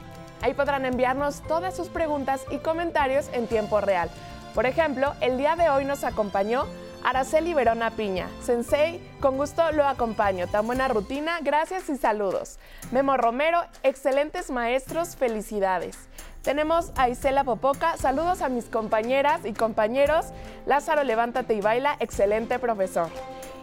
Ahí 0.42 0.54
podrán 0.54 0.86
enviarnos 0.86 1.42
todas 1.42 1.76
sus 1.76 1.90
preguntas 1.90 2.46
y 2.50 2.58
comentarios 2.58 3.30
en 3.34 3.48
tiempo 3.48 3.80
real. 3.82 4.10
Por 4.56 4.66
ejemplo, 4.66 5.14
el 5.22 5.38
día 5.38 5.56
de 5.56 5.70
hoy 5.70 5.86
nos 5.86 6.04
acompañó 6.04 6.66
Araceli 7.04 7.54
Verona 7.54 7.92
Piña. 7.92 8.28
Sensei, 8.42 9.00
con 9.20 9.38
gusto 9.38 9.72
lo 9.72 9.86
acompaño. 9.86 10.48
Tan 10.48 10.68
buena 10.68 10.88
rutina, 10.88 11.40
gracias 11.42 11.90
y 11.90 11.98
saludos. 11.98 12.60
Memo 12.92 13.18
Romero, 13.18 13.64
excelentes 13.84 14.52
maestros, 14.52 15.16
felicidades. 15.16 15.98
Tenemos 16.42 16.92
a 16.96 17.08
Isela 17.08 17.44
Popoca, 17.44 17.98
saludos 17.98 18.42
a 18.42 18.50
mis 18.50 18.66
compañeras 18.66 19.42
y 19.46 19.54
compañeros. 19.54 20.28
Lázaro, 20.66 21.04
levántate 21.04 21.54
y 21.54 21.62
baila, 21.62 21.96
excelente 22.00 22.58
profesor. 22.58 23.10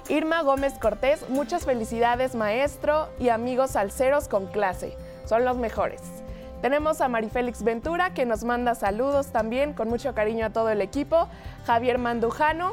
Irma 0.09 0.43
Gómez 0.43 0.75
Cortés, 0.75 1.29
muchas 1.29 1.65
felicidades 1.65 2.35
maestro 2.35 3.09
y 3.19 3.29
amigos 3.29 3.73
salseros 3.73 4.29
con 4.29 4.47
clase. 4.47 4.97
Son 5.27 5.45
los 5.45 5.57
mejores. 5.57 6.01
Tenemos 6.63 7.01
a 7.01 7.09
Marifélix 7.09 7.63
Ventura 7.63 8.13
que 8.15 8.27
nos 8.27 8.43
manda 8.43 8.75
saludos 8.75 9.29
también 9.29 9.75
con 9.75 9.89
mucho 9.89 10.13
cariño 10.13 10.47
a 10.47 10.51
todo 10.51 10.71
el 10.71 10.81
equipo. 10.81 11.29
Javier 11.67 11.99
Mandujano, 11.99 12.73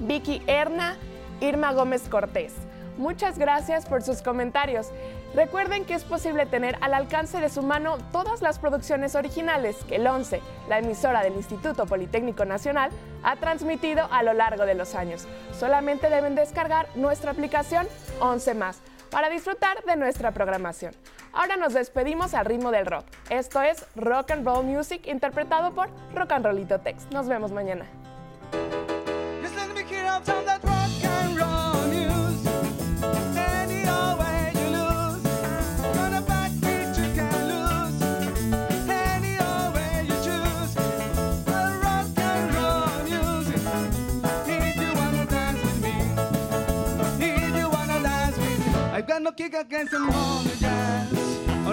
Vicky 0.00 0.42
Erna, 0.46 0.96
Irma 1.40 1.72
Gómez 1.72 2.08
Cortés. 2.08 2.54
Muchas 2.96 3.38
gracias 3.38 3.84
por 3.84 4.02
sus 4.02 4.22
comentarios. 4.22 4.88
Recuerden 5.34 5.84
que 5.84 5.94
es 5.94 6.04
posible 6.04 6.46
tener 6.46 6.78
al 6.80 6.94
alcance 6.94 7.40
de 7.40 7.50
su 7.50 7.62
mano 7.62 7.98
todas 8.12 8.40
las 8.40 8.58
producciones 8.58 9.16
originales 9.16 9.76
que 9.88 9.96
el 9.96 10.06
11, 10.06 10.40
la 10.68 10.78
emisora 10.78 11.22
del 11.22 11.34
Instituto 11.34 11.86
Politécnico 11.86 12.44
Nacional, 12.44 12.90
ha 13.22 13.36
transmitido 13.36 14.06
a 14.12 14.22
lo 14.22 14.32
largo 14.32 14.64
de 14.64 14.76
los 14.76 14.94
años. 14.94 15.26
Solamente 15.58 16.08
deben 16.08 16.36
descargar 16.36 16.86
nuestra 16.94 17.32
aplicación 17.32 17.86
11 18.20 18.54
más 18.54 18.78
para 19.10 19.28
disfrutar 19.28 19.82
de 19.84 19.96
nuestra 19.96 20.30
programación. 20.30 20.94
Ahora 21.34 21.56
nos 21.56 21.74
despedimos 21.74 22.32
al 22.32 22.46
ritmo 22.46 22.70
del 22.70 22.86
rock. 22.86 23.04
Esto 23.28 23.60
es 23.60 23.84
Rock 23.96 24.30
and 24.30 24.46
Roll 24.46 24.64
Music 24.64 25.06
interpretado 25.06 25.74
por 25.74 25.88
Rock 26.14 26.32
and 26.32 26.46
Rollito 26.46 26.78
Tex. 26.78 27.10
Nos 27.10 27.26
vemos 27.26 27.50
mañana. 27.50 27.86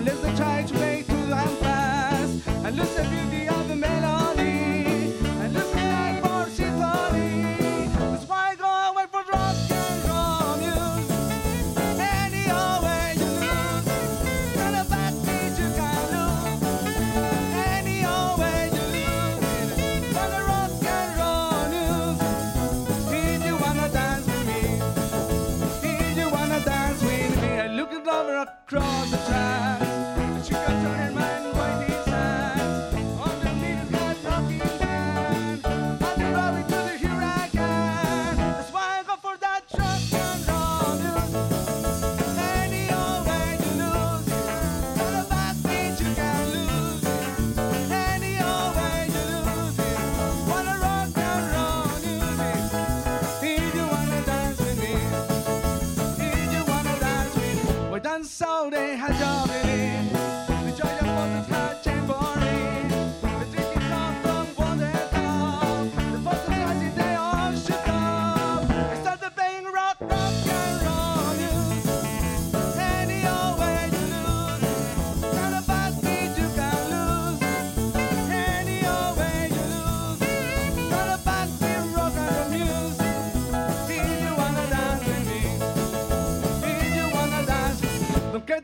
Unless 0.01 0.21
they 0.21 0.35
try 0.35 0.63
to 0.63 0.73
play 0.73 1.03
too 1.03 1.27
damn 1.29 1.55
fast. 1.57 2.47
And 2.65 2.75
lose 2.75 2.95
the 2.95 3.03
beauty 3.03 3.47
of 3.47 3.67
the 3.67 3.75
melody 3.75 4.00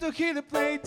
still 0.07 0.25
here 0.25 0.33
to 0.33 0.41
play 0.41 0.77